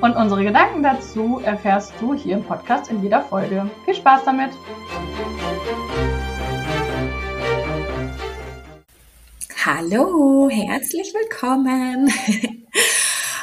Und 0.00 0.14
unsere 0.14 0.44
Gedanken 0.44 0.84
dazu 0.84 1.40
erfährst 1.42 1.92
du 2.00 2.14
hier 2.14 2.36
im 2.36 2.44
Podcast 2.44 2.88
in 2.88 3.02
jeder 3.02 3.20
Folge. 3.22 3.68
Viel 3.84 3.94
Spaß 3.96 4.22
damit! 4.24 4.50
Hallo, 9.64 10.48
herzlich 10.50 11.12
willkommen. 11.14 12.10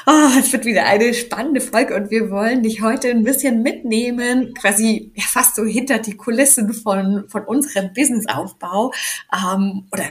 Oh, 0.07 0.37
es 0.37 0.53
wird 0.53 0.65
wieder 0.65 0.85
eine 0.85 1.15
spannende 1.15 1.59
Folge 1.59 1.95
und 1.95 2.11
wir 2.11 2.29
wollen 2.29 2.61
dich 2.61 2.83
heute 2.83 3.09
ein 3.09 3.23
bisschen 3.23 3.63
mitnehmen, 3.63 4.53
quasi 4.53 5.11
ja, 5.15 5.23
fast 5.23 5.55
so 5.55 5.65
hinter 5.65 5.97
die 5.97 6.15
Kulissen 6.15 6.71
von, 6.73 7.27
von 7.27 7.43
unserem 7.43 7.91
Businessaufbau 7.91 8.93
ähm, 9.33 9.87
oder 9.91 10.03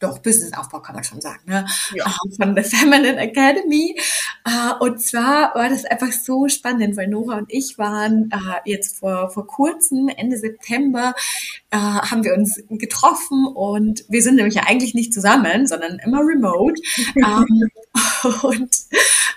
doch, 0.00 0.18
Businessaufbau 0.18 0.80
kann 0.80 0.94
man 0.94 1.04
schon 1.04 1.20
sagen, 1.20 1.42
ne? 1.44 1.66
Ja. 1.94 2.06
Ähm, 2.06 2.32
von 2.32 2.54
der 2.54 2.64
Feminine 2.64 3.18
Academy. 3.18 3.96
Äh, 4.44 4.82
und 4.82 5.00
zwar 5.00 5.54
war 5.54 5.68
das 5.68 5.84
einfach 5.84 6.10
so 6.10 6.48
spannend, 6.48 6.96
weil 6.96 7.08
Nora 7.08 7.36
und 7.36 7.52
ich 7.52 7.76
waren 7.76 8.30
äh, 8.32 8.70
jetzt 8.70 8.98
vor, 8.98 9.30
vor 9.30 9.46
kurzem, 9.46 10.08
Ende 10.08 10.38
September, 10.38 11.14
äh, 11.70 11.76
haben 11.76 12.24
wir 12.24 12.34
uns 12.34 12.62
getroffen 12.70 13.46
und 13.46 14.04
wir 14.08 14.22
sind 14.22 14.36
nämlich 14.36 14.54
ja 14.54 14.62
eigentlich 14.66 14.94
nicht 14.94 15.12
zusammen, 15.12 15.66
sondern 15.66 15.98
immer 15.98 16.20
remote. 16.20 16.80
ähm, 17.16 17.70
und 18.42 18.76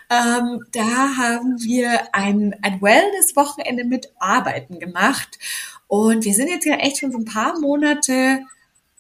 ähm, 0.09 0.65
da 0.71 1.17
haben 1.17 1.61
wir 1.61 2.13
ein, 2.13 2.55
ein 2.61 2.81
Wellness-Wochenende 2.81 3.83
mit 3.83 4.13
Arbeiten 4.17 4.79
gemacht. 4.79 5.39
Und 5.87 6.23
wir 6.23 6.33
sind 6.33 6.49
jetzt 6.49 6.65
ja 6.65 6.75
echt 6.75 6.99
schon 6.99 7.11
so 7.11 7.17
ein 7.17 7.25
paar 7.25 7.59
Monate 7.59 8.41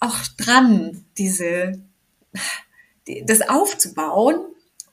auch 0.03 0.17
dran, 0.37 1.05
diese, 1.17 1.81
das 3.25 3.41
aufzubauen 3.47 4.37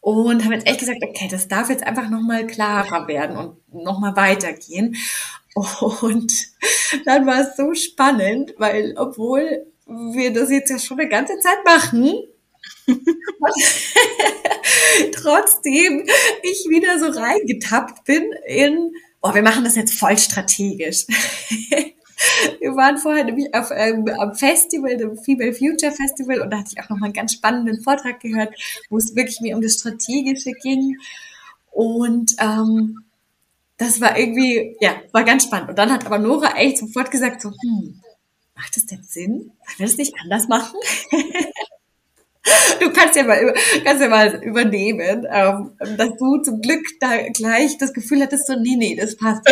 und 0.00 0.44
haben 0.44 0.52
jetzt 0.52 0.66
echt 0.66 0.80
gesagt, 0.80 1.02
okay, 1.02 1.28
das 1.30 1.48
darf 1.48 1.68
jetzt 1.68 1.84
einfach 1.84 2.08
nochmal 2.08 2.46
klarer 2.46 3.06
werden 3.08 3.36
und 3.36 3.74
nochmal 3.74 4.16
weitergehen. 4.16 4.96
Und 5.54 6.32
dann 7.04 7.26
war 7.26 7.40
es 7.40 7.56
so 7.56 7.74
spannend, 7.74 8.54
weil 8.58 8.94
obwohl 8.96 9.66
wir 9.86 10.32
das 10.32 10.50
jetzt 10.50 10.70
ja 10.70 10.78
schon 10.78 11.00
eine 11.00 11.08
ganze 11.08 11.38
Zeit 11.40 11.64
machen, 11.64 12.14
trotzdem 15.12 16.06
ich 16.42 16.66
wieder 16.68 16.98
so 16.98 17.06
reingetappt 17.06 18.04
bin 18.04 18.30
in, 18.46 18.92
oh, 19.20 19.34
wir 19.34 19.42
machen 19.42 19.64
das 19.64 19.76
jetzt 19.76 19.94
voll 19.94 20.16
strategisch. 20.16 21.06
Wir 22.60 22.76
waren 22.76 22.98
vorher 22.98 23.24
nämlich 23.24 23.54
auf 23.54 23.70
ähm, 23.74 24.06
am 24.18 24.34
Festival, 24.34 24.96
dem 24.96 25.16
Female 25.16 25.54
Future 25.54 25.92
Festival, 25.92 26.40
und 26.40 26.50
da 26.50 26.58
hatte 26.58 26.70
ich 26.72 26.82
auch 26.82 26.90
nochmal 26.90 27.06
einen 27.06 27.14
ganz 27.14 27.32
spannenden 27.32 27.82
Vortrag 27.82 28.20
gehört, 28.20 28.54
wo 28.90 28.98
es 28.98 29.14
wirklich 29.14 29.40
mir 29.40 29.56
um 29.56 29.62
das 29.62 29.74
Strategische 29.74 30.52
ging. 30.52 30.98
Und 31.70 32.36
ähm, 32.38 33.04
das 33.78 34.00
war 34.00 34.18
irgendwie, 34.18 34.76
ja, 34.80 34.96
war 35.12 35.24
ganz 35.24 35.44
spannend. 35.44 35.70
Und 35.70 35.78
dann 35.78 35.92
hat 35.92 36.04
aber 36.04 36.18
Nora 36.18 36.56
echt 36.56 36.78
sofort 36.78 37.10
gesagt, 37.10 37.40
so, 37.40 37.50
hm, 37.50 38.00
macht 38.54 38.76
das 38.76 38.86
denn 38.86 39.02
Sinn? 39.02 39.32
Wollen 39.32 39.78
wir 39.78 39.86
das 39.86 39.96
nicht 39.96 40.14
anders 40.22 40.48
machen? 40.48 40.78
du 42.80 42.92
kannst 42.92 43.16
ja 43.16 43.22
mal, 43.22 43.54
kannst 43.84 44.02
ja 44.02 44.08
mal 44.08 44.42
übernehmen, 44.42 45.26
ähm, 45.30 45.72
dass 45.96 46.16
du 46.18 46.42
zum 46.42 46.60
Glück 46.60 46.84
da 47.00 47.28
gleich 47.28 47.78
das 47.78 47.94
Gefühl 47.94 48.22
hattest, 48.22 48.46
so, 48.46 48.54
nee, 48.54 48.76
nee, 48.76 48.96
das 48.96 49.16
passt. 49.16 49.42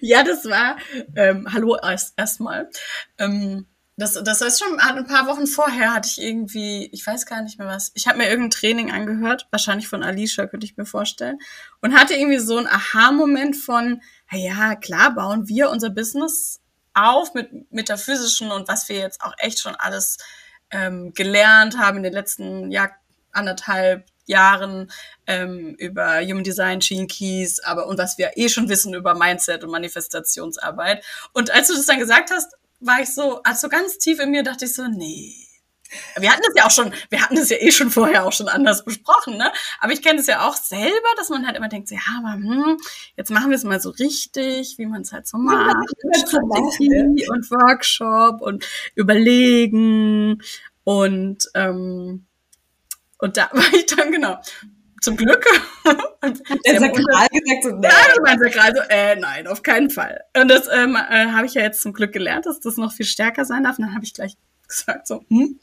Ja, 0.00 0.22
das 0.22 0.44
war, 0.44 0.76
ähm, 1.16 1.46
hallo 1.52 1.76
erstmal. 1.76 2.64
Erst 2.64 2.80
ähm, 3.18 3.66
das, 3.98 4.12
das 4.12 4.40
ist 4.42 4.60
schon 4.60 4.78
ein 4.78 5.06
paar 5.06 5.26
Wochen 5.26 5.48
vorher 5.48 5.92
hatte 5.92 6.08
ich 6.08 6.22
irgendwie, 6.22 6.88
ich 6.92 7.04
weiß 7.04 7.26
gar 7.26 7.42
nicht 7.42 7.58
mehr 7.58 7.66
was, 7.66 7.90
ich 7.94 8.06
habe 8.06 8.18
mir 8.18 8.28
irgendein 8.28 8.50
Training 8.50 8.92
angehört, 8.92 9.48
wahrscheinlich 9.50 9.88
von 9.88 10.04
Alicia, 10.04 10.46
könnte 10.46 10.66
ich 10.66 10.76
mir 10.76 10.86
vorstellen, 10.86 11.38
und 11.82 11.98
hatte 11.98 12.14
irgendwie 12.14 12.38
so 12.38 12.56
einen 12.56 12.68
Aha-Moment 12.68 13.56
von, 13.56 14.00
ja, 14.30 14.76
klar, 14.76 15.16
bauen 15.16 15.48
wir 15.48 15.70
unser 15.70 15.90
Business 15.90 16.60
auf 16.94 17.34
mit 17.34 17.72
metaphysischen 17.72 18.52
und 18.52 18.68
was 18.68 18.88
wir 18.88 18.98
jetzt 18.98 19.20
auch 19.20 19.34
echt 19.38 19.58
schon 19.58 19.74
alles 19.74 20.18
ähm, 20.70 21.12
gelernt 21.12 21.76
haben 21.76 21.98
in 21.98 22.04
den 22.04 22.12
letzten 22.12 22.70
Jahr 22.70 22.92
anderthalb, 23.32 24.06
Jahren 24.28 24.90
ähm, 25.26 25.74
über 25.78 26.20
Human 26.20 26.44
Design, 26.44 26.80
Gene 26.80 27.06
Keys, 27.06 27.60
aber 27.60 27.86
und 27.86 27.98
was 27.98 28.18
wir 28.18 28.32
eh 28.36 28.48
schon 28.48 28.68
wissen 28.68 28.94
über 28.94 29.14
Mindset 29.14 29.64
und 29.64 29.70
Manifestationsarbeit. 29.70 31.04
Und 31.32 31.50
als 31.50 31.68
du 31.68 31.74
das 31.74 31.86
dann 31.86 31.98
gesagt 31.98 32.30
hast, 32.30 32.54
war 32.80 33.00
ich 33.00 33.12
so, 33.12 33.42
also 33.42 33.68
ganz 33.68 33.98
tief 33.98 34.20
in 34.20 34.30
mir 34.30 34.42
dachte 34.42 34.66
ich 34.66 34.74
so, 34.74 34.86
nee. 34.86 35.34
Wir 36.18 36.30
hatten 36.30 36.42
das 36.46 36.54
ja 36.54 36.66
auch 36.66 36.70
schon, 36.70 36.92
wir 37.08 37.22
hatten 37.22 37.36
das 37.36 37.48
ja 37.48 37.56
eh 37.58 37.72
schon 37.72 37.90
vorher 37.90 38.26
auch 38.26 38.32
schon 38.32 38.48
anders 38.48 38.84
besprochen, 38.84 39.38
ne? 39.38 39.50
Aber 39.80 39.92
ich 39.92 40.02
kenne 40.02 40.18
das 40.18 40.26
ja 40.26 40.46
auch 40.46 40.54
selber, 40.54 41.08
dass 41.16 41.30
man 41.30 41.46
halt 41.46 41.56
immer 41.56 41.70
denkt, 41.70 41.88
so, 41.88 41.94
ja, 41.94 42.00
aber 42.18 42.34
hm, 42.34 42.76
jetzt 43.16 43.30
machen 43.30 43.48
wir 43.48 43.56
es 43.56 43.64
mal 43.64 43.80
so 43.80 43.88
richtig, 43.90 44.76
wie 44.76 44.84
man 44.84 45.00
es 45.00 45.12
halt 45.12 45.26
so 45.26 45.38
macht. 45.38 45.76
Strategie 46.14 47.26
und 47.30 47.50
Workshop 47.50 48.42
und 48.42 48.66
überlegen 48.96 50.42
und 50.84 51.48
ähm, 51.54 52.26
und 53.18 53.36
da 53.36 53.50
war 53.52 53.72
ich 53.74 53.86
dann, 53.86 54.10
genau, 54.12 54.40
zum 55.00 55.16
Glück. 55.16 55.44
der 56.22 56.80
Sakral 56.80 57.28
gesagt 57.30 57.62
so, 57.62 57.70
nein. 57.70 57.82
Ja, 57.82 58.22
mein 58.22 58.38
Sakral 58.38 58.74
so, 58.74 58.82
äh, 58.88 59.16
nein, 59.16 59.46
auf 59.46 59.62
keinen 59.62 59.90
Fall. 59.90 60.22
Und 60.36 60.48
das 60.48 60.68
ähm, 60.72 60.96
äh, 60.96 61.26
habe 61.32 61.46
ich 61.46 61.54
ja 61.54 61.62
jetzt 61.62 61.82
zum 61.82 61.92
Glück 61.92 62.12
gelernt, 62.12 62.46
dass 62.46 62.60
das 62.60 62.76
noch 62.76 62.92
viel 62.92 63.06
stärker 63.06 63.44
sein 63.44 63.64
darf. 63.64 63.78
Und 63.78 63.86
dann 63.86 63.94
habe 63.94 64.04
ich 64.04 64.14
gleich 64.14 64.36
gesagt 64.68 65.06
so, 65.06 65.24
hm, 65.28 65.60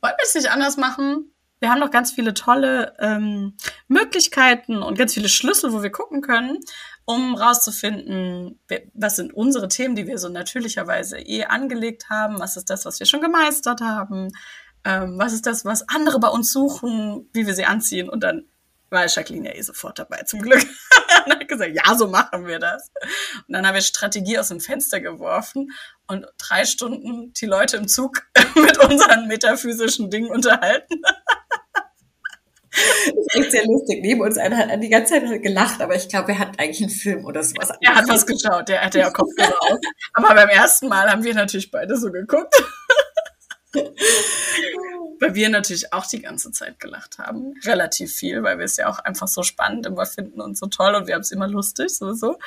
wollen 0.00 0.14
wir 0.16 0.24
es 0.24 0.34
nicht 0.34 0.50
anders 0.50 0.76
machen? 0.76 1.32
Wir 1.58 1.70
haben 1.70 1.80
noch 1.80 1.90
ganz 1.90 2.12
viele 2.12 2.34
tolle 2.34 2.94
ähm, 2.98 3.54
Möglichkeiten 3.88 4.82
und 4.82 4.98
ganz 4.98 5.14
viele 5.14 5.30
Schlüssel, 5.30 5.72
wo 5.72 5.82
wir 5.82 5.90
gucken 5.90 6.20
können, 6.20 6.58
um 7.06 7.34
rauszufinden, 7.34 8.60
was 8.92 9.16
sind 9.16 9.32
unsere 9.32 9.68
Themen, 9.68 9.96
die 9.96 10.06
wir 10.06 10.18
so 10.18 10.28
natürlicherweise 10.28 11.18
eh 11.18 11.46
angelegt 11.46 12.10
haben, 12.10 12.40
was 12.40 12.58
ist 12.58 12.68
das, 12.68 12.84
was 12.84 13.00
wir 13.00 13.06
schon 13.06 13.22
gemeistert 13.22 13.80
haben, 13.80 14.28
ähm, 14.86 15.18
was 15.18 15.32
ist 15.32 15.46
das, 15.46 15.64
was 15.64 15.88
andere 15.88 16.20
bei 16.20 16.28
uns 16.28 16.52
suchen, 16.52 17.28
wie 17.32 17.46
wir 17.46 17.54
sie 17.54 17.64
anziehen. 17.64 18.08
Und 18.08 18.22
dann 18.22 18.46
war 18.88 19.04
Jacqueline 19.06 19.48
ja 19.48 19.54
eh 19.56 19.62
sofort 19.62 19.98
dabei, 19.98 20.22
zum 20.22 20.40
Glück. 20.40 20.62
und 21.26 21.32
hat 21.32 21.48
gesagt, 21.48 21.72
ja, 21.74 21.94
so 21.96 22.06
machen 22.06 22.46
wir 22.46 22.60
das. 22.60 22.90
Und 23.48 23.52
dann 23.54 23.66
haben 23.66 23.74
wir 23.74 23.80
Strategie 23.80 24.38
aus 24.38 24.48
dem 24.48 24.60
Fenster 24.60 25.00
geworfen 25.00 25.72
und 26.06 26.26
drei 26.38 26.64
Stunden 26.64 27.32
die 27.34 27.46
Leute 27.46 27.76
im 27.78 27.88
Zug 27.88 28.28
mit 28.54 28.78
unseren 28.78 29.26
metaphysischen 29.26 30.08
Dingen 30.08 30.30
unterhalten. 30.30 31.02
Das 32.70 33.16
ist 33.16 33.34
echt 33.34 33.52
sehr 33.52 33.64
lustig. 33.64 34.02
Neben 34.02 34.20
uns 34.20 34.36
einer 34.36 34.58
hat 34.58 34.82
die 34.82 34.88
ganze 34.88 35.14
Zeit 35.14 35.42
gelacht, 35.42 35.80
aber 35.80 35.96
ich 35.96 36.08
glaube, 36.08 36.32
er 36.32 36.38
hat 36.38 36.60
eigentlich 36.60 36.82
einen 36.82 36.90
Film 36.90 37.24
oder 37.24 37.42
sowas. 37.42 37.70
Er 37.80 37.94
hat 37.94 38.06
was 38.06 38.26
geschaut, 38.26 38.68
der 38.68 38.82
hatte 38.82 38.98
ja 38.98 39.10
Kopfhörer 39.10 39.62
auf. 39.62 39.78
Aber 40.12 40.34
beim 40.34 40.50
ersten 40.50 40.88
Mal 40.88 41.10
haben 41.10 41.24
wir 41.24 41.34
natürlich 41.34 41.70
beide 41.70 41.96
so 41.96 42.12
geguckt. 42.12 42.54
weil 45.20 45.34
wir 45.34 45.48
natürlich 45.48 45.92
auch 45.92 46.06
die 46.06 46.22
ganze 46.22 46.52
Zeit 46.52 46.80
gelacht 46.80 47.18
haben. 47.18 47.54
Relativ 47.64 48.14
viel, 48.14 48.42
weil 48.42 48.58
wir 48.58 48.64
es 48.64 48.76
ja 48.76 48.88
auch 48.88 48.98
einfach 48.98 49.28
so 49.28 49.42
spannend 49.42 49.86
immer 49.86 50.06
finden 50.06 50.40
und 50.40 50.58
so 50.58 50.66
toll 50.66 50.94
und 50.94 51.06
wir 51.06 51.14
haben 51.14 51.22
es 51.22 51.30
immer 51.30 51.48
lustig 51.48 51.96
sowieso. 51.96 52.38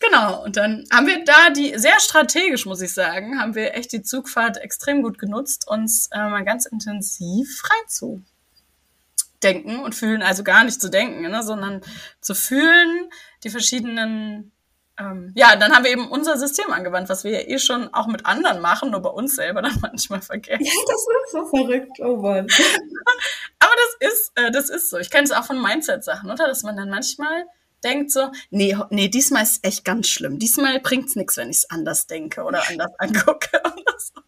Genau, 0.00 0.42
und 0.42 0.56
dann 0.56 0.84
haben 0.90 1.06
wir 1.06 1.24
da 1.24 1.50
die, 1.50 1.78
sehr 1.78 2.00
strategisch 2.00 2.66
muss 2.66 2.80
ich 2.80 2.92
sagen, 2.92 3.40
haben 3.40 3.54
wir 3.54 3.74
echt 3.74 3.92
die 3.92 4.02
Zugfahrt 4.02 4.56
extrem 4.56 5.02
gut 5.02 5.18
genutzt, 5.18 5.68
uns 5.68 6.08
äh, 6.10 6.18
mal 6.18 6.44
ganz 6.44 6.66
intensiv 6.66 7.62
reinzudenken 7.70 9.78
und 9.78 9.94
fühlen, 9.94 10.22
also 10.22 10.42
gar 10.42 10.64
nicht 10.64 10.80
zu 10.80 10.88
denken, 10.88 11.22
ne, 11.22 11.44
sondern 11.44 11.82
zu 12.20 12.34
fühlen, 12.34 13.10
die 13.44 13.50
verschiedenen 13.50 14.51
ähm, 14.98 15.32
ja, 15.34 15.56
dann 15.56 15.72
haben 15.72 15.84
wir 15.84 15.90
eben 15.90 16.08
unser 16.08 16.36
System 16.36 16.70
angewandt, 16.70 17.08
was 17.08 17.24
wir 17.24 17.30
ja 17.30 17.40
eh 17.40 17.58
schon 17.58 17.92
auch 17.94 18.06
mit 18.06 18.26
anderen 18.26 18.60
machen, 18.60 18.90
nur 18.90 19.00
bei 19.00 19.10
uns 19.10 19.36
selber 19.36 19.62
dann 19.62 19.78
manchmal 19.82 20.20
vergessen. 20.20 20.64
Ja, 20.64 20.72
das 20.86 21.00
ist 21.00 21.32
so 21.32 21.46
verrückt, 21.46 21.98
oh 22.00 22.16
Mann. 22.16 22.46
Aber 23.58 23.72
das 24.00 24.12
ist, 24.12 24.32
äh, 24.34 24.50
das 24.50 24.68
ist 24.68 24.90
so. 24.90 24.98
Ich 24.98 25.10
kenne 25.10 25.24
es 25.24 25.32
auch 25.32 25.44
von 25.44 25.60
Mindset-Sachen, 25.60 26.30
oder? 26.30 26.46
Dass 26.46 26.62
man 26.62 26.76
dann 26.76 26.90
manchmal 26.90 27.46
denkt 27.82 28.10
so, 28.10 28.30
nee, 28.50 28.76
nee, 28.90 29.08
diesmal 29.08 29.42
ist 29.42 29.64
echt 29.64 29.84
ganz 29.84 30.08
schlimm. 30.08 30.38
Diesmal 30.38 30.78
bringt's 30.80 31.16
nichts, 31.16 31.36
wenn 31.36 31.50
ich 31.50 31.58
es 31.58 31.70
anders 31.70 32.06
denke 32.06 32.42
oder 32.42 32.62
anders 32.68 32.92
angucke 32.98 33.60
oder 33.64 33.98
so. 33.98 34.20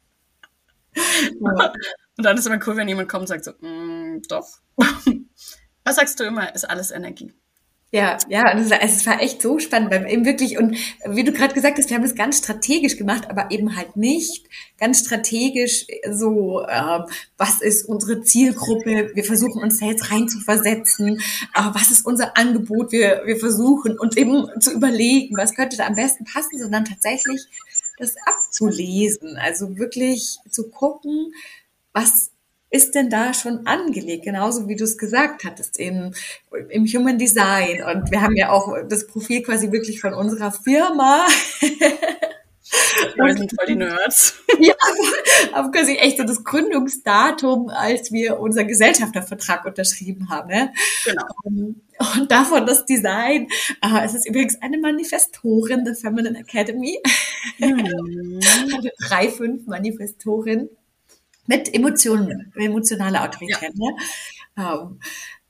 Ja. 0.97 1.73
Und 2.17 2.25
dann 2.25 2.37
ist 2.37 2.43
es 2.43 2.47
immer 2.47 2.61
cool, 2.67 2.77
wenn 2.77 2.89
jemand 2.89 3.09
kommt 3.09 3.23
und 3.23 3.27
sagt 3.29 3.45
so, 3.45 3.53
mm, 3.61 4.23
doch. 4.29 4.47
Was 5.85 5.97
sagst 5.97 6.19
du 6.19 6.25
immer, 6.25 6.55
ist 6.55 6.65
alles 6.65 6.91
Energie? 6.91 7.35
Ja, 7.95 8.19
ja, 8.29 8.53
und 8.53 8.59
es, 8.59 8.73
es 8.73 9.07
war 9.07 9.23
echt 9.23 9.41
so 9.41 9.61
spannend, 9.61 9.93
weil 9.93 10.11
eben 10.11 10.25
wirklich, 10.25 10.59
und 10.59 10.77
wie 11.07 11.23
du 11.23 11.31
gerade 11.31 11.55
gesagt 11.55 11.79
hast, 11.79 11.91
wir 11.91 11.97
haben 11.97 12.03
das 12.03 12.17
ganz 12.17 12.39
strategisch 12.39 12.97
gemacht, 12.97 13.31
aber 13.31 13.53
eben 13.53 13.77
halt 13.77 13.95
nicht 13.95 14.47
ganz 14.81 15.07
strategisch 15.07 15.87
so, 16.11 16.63
äh, 16.63 17.05
was 17.37 17.61
ist 17.61 17.89
unsere 17.89 18.23
Zielgruppe, 18.23 19.13
wir 19.15 19.23
versuchen 19.23 19.63
uns 19.63 19.79
da 19.79 19.87
jetzt 19.87 20.11
rein 20.11 20.27
zu 20.27 20.41
versetzen, 20.41 21.21
äh, 21.55 21.63
was 21.73 21.93
ist 21.93 22.05
unser 22.05 22.37
Angebot, 22.37 22.91
wir, 22.91 23.23
wir 23.27 23.37
versuchen 23.37 23.97
uns 23.97 24.17
eben 24.17 24.49
zu 24.59 24.73
überlegen, 24.73 25.37
was 25.37 25.55
könnte 25.55 25.77
da 25.77 25.87
am 25.87 25.95
besten 25.95 26.25
passen, 26.25 26.59
sondern 26.59 26.85
tatsächlich 26.85 27.47
das 27.99 28.17
abzulesen, 28.27 29.37
also 29.37 29.77
wirklich 29.77 30.39
zu 30.51 30.69
gucken, 30.69 31.33
was 31.93 32.33
ist 32.75 32.97
denn 32.97 33.09
da 33.09 33.33
schon 33.33 33.69
angelegt? 33.69 34.25
Genauso 34.25 34.67
wie 34.69 34.75
du 34.75 34.83
es 34.83 34.99
gesagt 34.99 35.45
hattest, 35.45 35.79
im, 35.79 36.13
im 36.71 36.85
Human 36.87 37.19
Design. 37.19 37.85
Und 37.85 38.11
wir 38.11 38.21
haben 38.21 38.35
ja 38.35 38.51
auch 38.51 38.75
das 38.89 39.07
Profil 39.07 39.43
quasi 39.45 39.71
wirklich 39.71 40.01
von 40.01 40.13
unserer 40.13 40.51
Firma. 40.51 41.25
Wir 43.15 43.37
sind 43.37 43.53
voll 43.57 43.67
die 43.69 43.77
Nerds. 43.77 44.35
ja, 44.59 44.75
haben 45.53 45.71
quasi 45.71 45.95
echt 45.99 46.17
so 46.17 46.25
das 46.25 46.43
Gründungsdatum, 46.43 47.69
als 47.69 48.11
wir 48.11 48.41
unseren 48.41 48.67
Gesellschaftervertrag 48.67 49.65
unterschrieben 49.65 50.29
haben. 50.29 50.49
Ne? 50.49 50.73
Genau. 51.05 51.27
Und 51.45 52.33
davon 52.33 52.67
das 52.67 52.87
Design. 52.87 53.47
Äh, 53.83 54.05
es 54.05 54.15
ist 54.15 54.27
übrigens 54.27 54.61
eine 54.63 54.79
Manifestorin 54.79 55.85
der 55.85 55.95
Feminine 55.95 56.41
Academy. 56.41 56.99
Mhm. 57.59 58.41
Eine 58.75 58.91
3-5 59.29 59.61
Manifestorin 59.67 60.71
mit 61.47 61.73
Emotionen, 61.73 62.53
emotionaler 62.55 63.25
Autorität. 63.25 63.73
Ja. 64.57 64.75
Ne? 64.77 64.89
Ähm, 64.89 65.01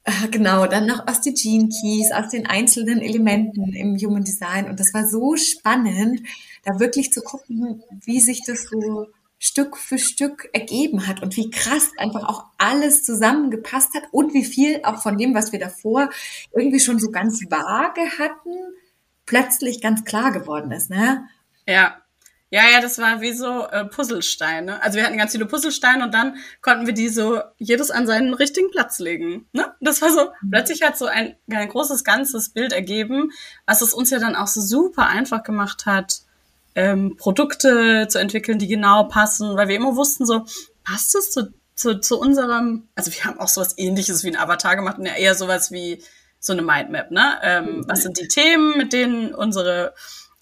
äh, 0.05 0.29
genau, 0.29 0.67
dann 0.67 0.87
noch 0.87 1.07
aus 1.07 1.23
den 1.23 1.35
Gene 1.35 1.69
Keys, 1.69 2.13
aus 2.13 2.31
den 2.31 2.47
einzelnen 2.47 3.01
Elementen 3.01 3.73
im 3.73 3.97
Human 3.97 4.25
Design. 4.25 4.69
Und 4.69 4.79
das 4.79 4.93
war 4.93 5.07
so 5.07 5.37
spannend, 5.37 6.23
da 6.65 6.79
wirklich 6.79 7.13
zu 7.13 7.23
gucken, 7.23 7.83
wie 8.05 8.21
sich 8.21 8.43
das 8.45 8.65
so 8.65 9.07
Stück 9.39 9.77
für 9.77 9.99
Stück 9.99 10.49
ergeben 10.53 11.07
hat 11.07 11.23
und 11.23 11.37
wie 11.37 11.51
krass 11.51 11.91
einfach 11.99 12.25
auch 12.29 12.45
alles 12.57 13.03
zusammengepasst 13.05 13.95
hat 13.95 14.05
und 14.11 14.33
wie 14.33 14.45
viel 14.45 14.81
auch 14.85 15.03
von 15.03 15.19
dem, 15.19 15.35
was 15.35 15.53
wir 15.53 15.59
davor 15.59 16.11
irgendwie 16.55 16.81
schon 16.81 16.99
so 16.99 17.11
ganz 17.11 17.41
vage 17.51 18.19
hatten, 18.19 18.51
plötzlich 19.27 19.81
ganz 19.83 20.05
klar 20.05 20.33
geworden 20.33 20.71
ist. 20.71 20.91
Ne? 20.91 21.29
Ja, 21.67 22.04
ja, 22.55 22.71
ja, 22.71 22.81
das 22.81 22.99
war 22.99 23.21
wie 23.21 23.33
so 23.33 23.67
äh, 23.67 23.85
Puzzlesteine. 23.85 24.81
Also 24.81 24.97
wir 24.97 25.05
hatten 25.05 25.19
ganz 25.19 25.33
viele 25.33 25.45
Puzzlesteine 25.45 26.05
und 26.05 26.15
dann 26.15 26.37
konnten 26.63 26.87
wir 26.87 26.95
die 26.95 27.09
so 27.09 27.41
jedes 27.59 27.91
an 27.91 28.07
seinen 28.07 28.33
richtigen 28.33 28.71
Platz 28.71 29.01
legen. 29.01 29.49
Ne? 29.53 29.75
Das 29.81 30.01
war 30.01 30.13
so, 30.13 30.27
mhm. 30.41 30.51
plötzlich 30.53 30.83
hat 30.83 30.97
so 30.97 31.07
ein, 31.07 31.35
ein 31.51 31.69
großes 31.69 32.05
ganzes 32.05 32.51
Bild 32.51 32.73
ergeben, 32.73 33.33
was 33.67 33.81
es 33.81 33.93
uns 33.93 34.11
ja 34.11 34.21
dann 34.21 34.37
auch 34.37 34.47
so 34.47 34.61
super 34.61 35.09
einfach 35.09 35.43
gemacht 35.43 35.85
hat, 35.85 36.21
ähm, 36.77 37.17
Produkte 37.17 38.07
zu 38.09 38.21
entwickeln, 38.21 38.61
die 38.61 38.69
genau 38.69 39.03
passen, 39.09 39.57
weil 39.57 39.67
wir 39.67 39.75
immer 39.75 39.97
wussten 39.97 40.25
so, 40.25 40.45
passt 40.85 41.17
es 41.17 41.33
zu, 41.33 41.53
zu, 41.75 41.99
zu 41.99 42.21
unserem, 42.21 42.87
also 42.95 43.13
wir 43.13 43.25
haben 43.25 43.41
auch 43.41 43.49
sowas 43.49 43.75
ähnliches 43.79 44.23
wie 44.23 44.29
ein 44.29 44.37
Avatar 44.37 44.77
gemacht 44.77 44.99
und 44.99 45.07
ja 45.07 45.15
eher 45.15 45.35
sowas 45.35 45.73
wie 45.73 46.05
so 46.39 46.53
eine 46.53 46.63
Mindmap, 46.63 47.11
ne? 47.11 47.37
Ähm, 47.43 47.65
mhm. 47.79 47.85
Was 47.89 48.03
sind 48.03 48.21
die 48.21 48.29
Themen, 48.29 48.79
mit 48.79 48.93
denen 48.93 49.35
unsere 49.35 49.93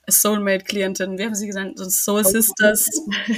Soulmate-Klientin, 0.08 1.18
wie 1.18 1.24
haben 1.24 1.34
sie 1.34 1.46
gesagt, 1.46 1.78
so 1.78 1.88
Soul 1.88 2.24
Sisters. 2.24 2.88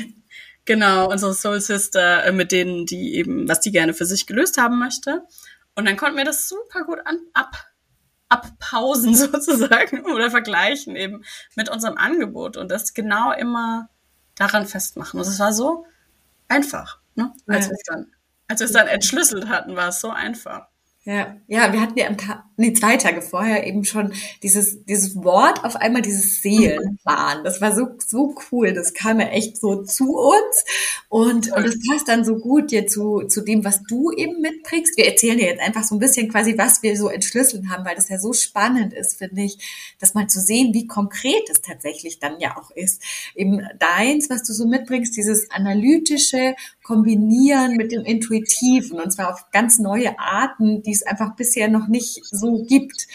genau, 0.64 1.10
unsere 1.10 1.34
Soul 1.34 1.60
Sister, 1.60 2.24
äh, 2.24 2.32
mit 2.32 2.52
denen 2.52 2.86
die 2.86 3.14
eben, 3.14 3.48
was 3.48 3.60
die 3.60 3.72
gerne 3.72 3.94
für 3.94 4.06
sich 4.06 4.26
gelöst 4.26 4.58
haben 4.58 4.78
möchte. 4.78 5.22
Und 5.74 5.86
dann 5.86 5.96
konnten 5.96 6.16
wir 6.16 6.24
das 6.24 6.48
super 6.48 6.84
gut 6.84 7.00
an, 7.04 7.18
ab, 7.32 7.56
abpausen 8.28 9.14
sozusagen 9.14 10.04
oder 10.06 10.30
vergleichen 10.30 10.96
eben 10.96 11.24
mit 11.56 11.68
unserem 11.68 11.98
Angebot 11.98 12.56
und 12.56 12.70
das 12.70 12.94
genau 12.94 13.32
immer 13.32 13.88
daran 14.34 14.66
festmachen. 14.66 15.20
Und 15.20 15.26
es 15.26 15.38
war 15.38 15.52
so 15.52 15.86
einfach, 16.48 17.00
ne? 17.14 17.32
als 17.46 17.66
ja. 17.66 17.70
wir 17.70 17.76
es 17.76 17.82
dann, 17.86 18.12
als 18.48 18.60
wir 18.60 18.66
es 18.66 18.72
dann 18.72 18.86
entschlüsselt 18.88 19.48
hatten, 19.48 19.76
war 19.76 19.88
es 19.88 20.00
so 20.00 20.10
einfach. 20.10 20.68
Ja, 21.06 21.36
ja, 21.48 21.70
wir 21.70 21.82
hatten 21.82 21.98
ja 21.98 22.06
am 22.06 22.16
Tag, 22.16 22.44
nee, 22.56 22.72
zwei 22.72 22.96
Tage 22.96 23.20
vorher 23.20 23.66
eben 23.66 23.84
schon 23.84 24.14
dieses, 24.42 24.86
dieses 24.86 25.14
Wort 25.22 25.62
auf 25.62 25.76
einmal, 25.76 26.00
dieses 26.00 26.40
Seelenplan. 26.40 27.44
Das 27.44 27.60
war 27.60 27.74
so, 27.74 27.88
so 27.98 28.34
cool. 28.50 28.72
Das 28.72 28.94
kam 28.94 29.20
ja 29.20 29.26
echt 29.26 29.58
so 29.58 29.82
zu 29.82 30.16
uns. 30.16 30.64
Und, 31.10 31.52
und 31.52 31.66
das 31.66 31.76
passt 31.86 32.08
dann 32.08 32.24
so 32.24 32.36
gut 32.36 32.70
dir 32.70 32.86
zu, 32.86 33.20
zu 33.28 33.42
dem, 33.42 33.66
was 33.66 33.82
du 33.82 34.12
eben 34.12 34.40
mitbringst. 34.40 34.96
Wir 34.96 35.04
erzählen 35.06 35.36
dir 35.36 35.48
jetzt 35.48 35.60
einfach 35.60 35.84
so 35.84 35.94
ein 35.94 35.98
bisschen 35.98 36.30
quasi, 36.30 36.56
was 36.56 36.82
wir 36.82 36.96
so 36.96 37.10
entschlüsselt 37.10 37.68
haben, 37.68 37.84
weil 37.84 37.96
das 37.96 38.08
ja 38.08 38.18
so 38.18 38.32
spannend 38.32 38.94
ist, 38.94 39.18
finde 39.18 39.42
ich, 39.42 39.58
das 40.00 40.14
mal 40.14 40.26
zu 40.26 40.40
sehen, 40.40 40.72
wie 40.72 40.86
konkret 40.86 41.50
es 41.50 41.60
tatsächlich 41.60 42.18
dann 42.18 42.40
ja 42.40 42.56
auch 42.56 42.70
ist. 42.70 43.02
Eben 43.34 43.60
deins, 43.78 44.30
was 44.30 44.42
du 44.42 44.54
so 44.54 44.66
mitbringst, 44.66 45.14
dieses 45.14 45.50
analytische 45.50 46.54
kombinieren 46.82 47.76
mit 47.76 47.92
dem 47.92 48.04
Intuitiven 48.04 49.00
und 49.00 49.10
zwar 49.10 49.32
auf 49.32 49.50
ganz 49.50 49.78
neue 49.78 50.18
Arten, 50.18 50.82
die 50.82 50.93
es 50.94 51.06
einfach 51.06 51.36
bisher 51.36 51.68
noch 51.68 51.88
nicht 51.88 52.24
so 52.24 52.64
gibt. 52.64 53.06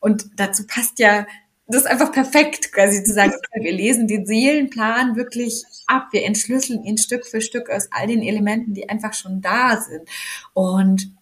Und 0.00 0.26
dazu 0.36 0.66
passt 0.66 0.98
ja 0.98 1.26
das 1.68 1.82
ist 1.82 1.86
einfach 1.86 2.12
perfekt, 2.12 2.72
quasi 2.72 3.02
zu 3.02 3.12
sagen, 3.12 3.32
wir 3.54 3.72
lesen 3.72 4.06
den 4.06 4.26
Seelenplan 4.26 5.16
wirklich 5.16 5.64
ab, 5.86 6.08
wir 6.12 6.24
entschlüsseln 6.24 6.84
ihn 6.84 6.98
Stück 6.98 7.26
für 7.26 7.40
Stück 7.40 7.70
aus 7.70 7.88
all 7.92 8.08
den 8.08 8.22
Elementen, 8.22 8.74
die 8.74 8.88
einfach 8.88 9.14
schon 9.14 9.40
da 9.40 9.80
sind. 9.80 10.08
Und 10.52 11.14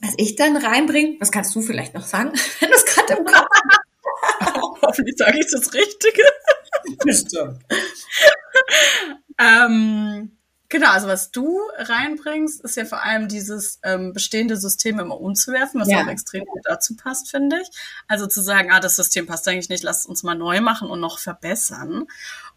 was 0.00 0.14
ich 0.16 0.36
dann 0.36 0.56
reinbringe, 0.56 1.16
was 1.20 1.30
kannst 1.30 1.54
du 1.54 1.60
vielleicht 1.60 1.94
noch 1.94 2.06
sagen, 2.06 2.32
wenn 2.60 2.70
du 2.70 2.76
es 2.76 2.84
gerade 2.86 3.14
im 3.14 3.24
Kopf 3.24 3.46
Hoffentlich 4.82 5.16
sage 5.16 5.38
ich 5.38 5.46
das 5.50 5.72
Richtige. 5.74 6.22
Bestimmt. 7.04 7.58
ähm, 9.38 10.37
Genau, 10.70 10.90
also 10.90 11.08
was 11.08 11.30
du 11.30 11.58
reinbringst, 11.78 12.62
ist 12.62 12.76
ja 12.76 12.84
vor 12.84 13.02
allem 13.02 13.28
dieses 13.28 13.80
ähm, 13.82 14.12
bestehende 14.12 14.56
System 14.56 14.98
immer 14.98 15.18
umzuwerfen, 15.18 15.80
was 15.80 15.88
ja. 15.88 16.02
auch 16.02 16.08
extrem 16.08 16.44
gut 16.44 16.60
dazu 16.64 16.94
passt, 16.94 17.30
finde 17.30 17.60
ich. 17.62 17.68
Also 18.06 18.26
zu 18.26 18.42
sagen, 18.42 18.70
ah, 18.70 18.80
das 18.80 18.96
System 18.96 19.26
passt 19.26 19.48
eigentlich 19.48 19.70
nicht, 19.70 19.82
lass 19.82 20.04
uns 20.04 20.22
mal 20.22 20.34
neu 20.34 20.60
machen 20.60 20.90
und 20.90 21.00
noch 21.00 21.18
verbessern. 21.18 22.04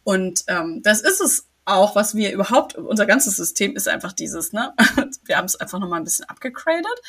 Und 0.04 0.44
ähm, 0.48 0.82
das 0.84 1.02
ist 1.02 1.22
es 1.22 1.48
auch, 1.64 1.96
was 1.96 2.14
wir 2.14 2.34
überhaupt, 2.34 2.76
unser 2.76 3.06
ganzes 3.06 3.38
System 3.38 3.76
ist 3.78 3.88
einfach 3.88 4.12
dieses, 4.12 4.52
ne? 4.52 4.74
Wir 5.26 5.38
haben 5.38 5.46
es 5.46 5.56
einfach 5.56 5.80
nochmal 5.80 6.02
ein 6.02 6.04
bisschen 6.04 6.28
abgegradet. 6.28 7.02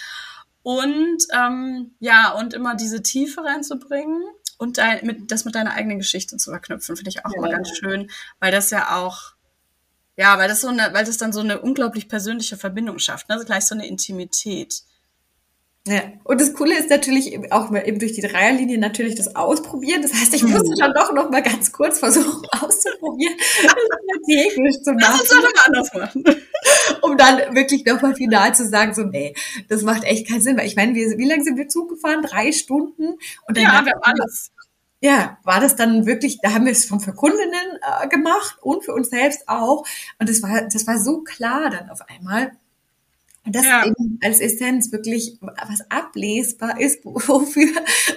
Und 0.62 1.18
ähm, 1.32 1.96
ja, 1.98 2.30
und 2.32 2.54
immer 2.54 2.76
diese 2.76 3.02
Tiefe 3.02 3.42
reinzubringen 3.42 4.22
und 4.58 4.78
dein, 4.78 5.04
mit, 5.04 5.32
das 5.32 5.44
mit 5.44 5.56
deiner 5.56 5.72
eigenen 5.72 5.98
Geschichte 5.98 6.36
zu 6.36 6.50
verknüpfen, 6.50 6.96
finde 6.96 7.08
ich 7.08 7.24
auch 7.24 7.32
ja. 7.32 7.38
immer 7.38 7.48
ganz 7.48 7.76
schön, 7.76 8.10
weil 8.38 8.52
das 8.52 8.70
ja 8.70 8.96
auch 8.96 9.32
ja, 10.16 10.38
weil 10.38 10.48
das 10.48 10.60
so 10.60 10.68
eine, 10.68 10.90
weil 10.92 11.04
das 11.04 11.18
dann 11.18 11.32
so 11.32 11.40
eine 11.40 11.60
unglaublich 11.60 12.08
persönliche 12.08 12.56
Verbindung 12.56 12.98
schafft, 12.98 13.28
ne? 13.28 13.34
Also 13.34 13.46
gleich 13.46 13.64
so 13.64 13.74
eine 13.74 13.86
Intimität. 13.86 14.82
Ja, 15.88 16.00
und 16.22 16.40
das 16.40 16.54
Coole 16.54 16.78
ist 16.78 16.90
natürlich 16.90 17.50
auch 17.50 17.74
eben 17.74 17.98
durch 17.98 18.12
die 18.12 18.20
Dreierlinie 18.20 18.78
natürlich 18.78 19.16
das 19.16 19.34
Ausprobieren. 19.34 20.00
Das 20.00 20.14
heißt, 20.14 20.32
ich 20.32 20.44
musste 20.44 20.74
dann 20.78 20.92
doch 20.94 21.12
noch 21.12 21.28
mal 21.28 21.42
ganz 21.42 21.72
kurz 21.72 21.98
versuchen 21.98 22.46
auszuprobieren, 22.52 23.34
strategisch 23.40 24.80
zu 24.84 24.92
machen. 24.92 25.20
Das 25.20 25.28
doch 25.28 25.66
anders 25.66 25.92
machen. 25.92 26.24
Um 27.00 27.16
dann 27.16 27.56
wirklich 27.56 27.84
noch 27.84 28.00
mal 28.00 28.14
final 28.14 28.54
zu 28.54 28.68
sagen, 28.68 28.94
so, 28.94 29.02
nee, 29.02 29.34
das 29.68 29.82
macht 29.82 30.04
echt 30.04 30.28
keinen 30.28 30.40
Sinn. 30.40 30.56
Weil 30.56 30.66
ich 30.66 30.76
meine, 30.76 30.94
wir, 30.94 31.18
wie 31.18 31.28
lange 31.28 31.42
sind 31.42 31.56
wir 31.56 31.66
Zug 31.66 31.88
gefahren? 31.88 32.22
Drei 32.22 32.52
Stunden? 32.52 33.18
Und 33.48 33.56
dann 33.56 33.64
ja, 33.64 33.84
wir 33.84 33.92
haben 33.92 34.00
alles 34.02 34.52
ja, 35.02 35.36
war 35.42 35.60
das 35.60 35.74
dann 35.74 36.06
wirklich, 36.06 36.38
da 36.40 36.54
haben 36.54 36.64
wir 36.64 36.72
es 36.72 36.84
von 36.84 37.00
für 37.00 37.12
Kundinnen 37.12 37.78
äh, 38.02 38.08
gemacht 38.08 38.56
und 38.62 38.84
für 38.84 38.94
uns 38.94 39.10
selbst 39.10 39.48
auch. 39.48 39.84
Und 40.20 40.28
das 40.28 40.42
war, 40.42 40.62
das 40.62 40.86
war 40.86 40.98
so 40.98 41.22
klar 41.22 41.70
dann 41.70 41.90
auf 41.90 42.08
einmal. 42.08 42.52
Und 43.44 43.56
das 43.56 43.64
ja. 43.64 43.84
eben 43.84 44.20
als 44.22 44.38
Essenz 44.38 44.92
wirklich 44.92 45.38
was 45.40 45.90
ablesbar 45.90 46.80
ist, 46.80 47.04
wofür, 47.04 47.68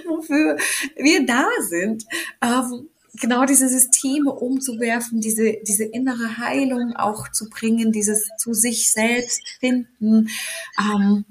wofür 0.06 0.58
wir 0.96 1.25
da 1.25 1.48
sind. 1.68 2.06
Ähm, 2.44 2.88
genau 3.20 3.46
diese 3.46 3.68
Systeme 3.68 4.32
umzuwerfen, 4.32 5.22
diese, 5.22 5.58
diese 5.68 5.86
innere 5.86 6.38
Heilung 6.38 6.96
auch 6.96 7.32
zu 7.32 7.50
bringen, 7.50 7.94
dieses 7.94 8.30
zu 8.38 8.54
sich 8.54 8.92
selbst 8.92 9.42
finden. 9.60 10.30
Ähm, 10.80 11.25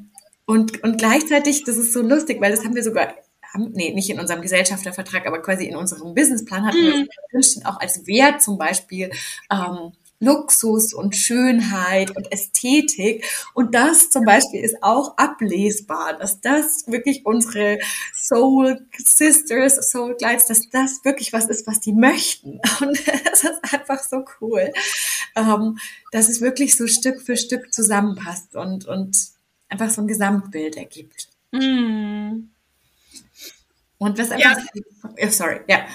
und, 0.46 0.82
und 0.82 0.99
gleichzeitig, 0.99 1.62
das 1.62 1.76
ist 1.76 1.92
so 1.92 2.02
lustig, 2.02 2.40
weil 2.40 2.50
das 2.50 2.64
haben 2.64 2.75
wir 2.75 2.82
sogar 2.82 3.14
haben, 3.54 3.70
nee, 3.73 3.92
nicht 3.94 4.11
in 4.11 4.20
unserem 4.20 4.42
Gesellschaftervertrag, 4.42 5.26
aber 5.26 5.40
quasi 5.40 5.64
in 5.64 5.76
unserem 5.76 6.14
Businessplan 6.14 6.66
hatten 6.66 6.78
mhm. 6.78 7.08
wir 7.32 7.68
auch 7.70 7.80
als 7.80 8.06
Wert 8.06 8.42
zum 8.42 8.58
Beispiel 8.58 9.11
ähm, 9.50 9.92
Luxus 10.20 10.94
und 10.94 11.16
Schönheit 11.16 12.16
und 12.16 12.30
Ästhetik. 12.32 13.25
Und 13.52 13.75
das 13.75 14.11
zum 14.11 14.25
Beispiel 14.25 14.61
ist 14.62 14.82
auch 14.82 15.16
ablesbar, 15.16 16.16
dass 16.18 16.40
das 16.40 16.84
wirklich 16.87 17.26
unsere 17.26 17.78
Soul 18.14 18.87
Sisters, 18.96 19.90
Soul 19.90 20.16
Glides, 20.16 20.46
dass 20.46 20.68
das 20.70 21.04
wirklich 21.04 21.32
was 21.32 21.46
ist, 21.46 21.66
was 21.66 21.80
die 21.80 21.92
möchten. 21.92 22.61
Und 22.80 22.99
das 23.25 23.44
ist 23.44 23.75
einfach 23.75 24.02
so 24.02 24.25
cool, 24.40 24.73
ähm, 25.37 25.78
dass 26.11 26.28
es 26.28 26.40
wirklich 26.40 26.76
so 26.76 26.87
Stück 26.87 27.20
für 27.23 27.37
Stück 27.37 27.73
zusammenpasst 27.75 28.54
und, 28.56 28.87
und 28.87 29.16
einfach 29.68 29.90
so 29.90 30.00
ein 30.00 30.06
Gesamtbild 30.06 30.76
ergibt. 30.76 31.28
Mm. 31.52 32.53
Und 34.04 34.18
was 34.18 34.30
einfach, 34.30 34.58
ja. 35.16 35.30
sorry, 35.30 35.61
ja. 35.66 35.87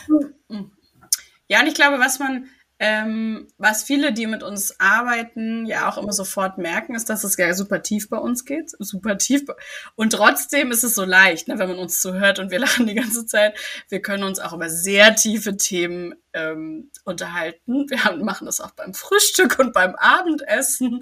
Ja, 1.48 1.60
und 1.62 1.68
ich 1.68 1.76
glaube, 1.76 2.00
was 2.00 2.18
man 2.18 2.50
ähm, 2.82 3.48
was 3.58 3.84
viele, 3.84 4.14
die 4.14 4.26
mit 4.26 4.42
uns 4.42 4.80
arbeiten, 4.80 5.66
ja 5.66 5.90
auch 5.90 5.98
immer 5.98 6.14
sofort 6.14 6.58
merken, 6.58 6.96
ist, 6.96 7.10
dass 7.10 7.26
es 7.26 7.36
ja 7.36 7.54
super 7.54 7.82
tief 7.82 8.10
bei 8.10 8.18
uns 8.18 8.46
geht. 8.46 8.72
Super 8.80 9.18
tief. 9.18 9.44
Und 9.96 10.14
trotzdem 10.14 10.72
ist 10.72 10.86
es 10.86 10.96
so 10.96 11.04
leicht, 11.04 11.50
ne, 11.50 11.60
wenn 11.60 11.68
man 11.68 11.78
uns 11.78 12.00
zuhört 12.02 12.40
und 12.40 12.52
wir 12.52 12.60
lachen 12.60 12.88
die 12.88 12.96
ganze 12.96 13.26
Zeit. 13.26 13.58
Wir 13.90 14.02
können 14.02 14.24
uns 14.24 14.40
auch 14.40 14.54
über 14.54 14.70
sehr 14.70 15.14
tiefe 15.16 15.58
Themen 15.58 16.16
ähm, 16.32 16.90
unterhalten. 17.04 17.90
Wir 17.90 18.06
haben, 18.06 18.24
machen 18.24 18.46
das 18.46 18.62
auch 18.62 18.72
beim 18.72 18.94
Frühstück 18.94 19.60
und 19.60 19.74
beim 19.74 19.96
Abendessen. 19.96 21.02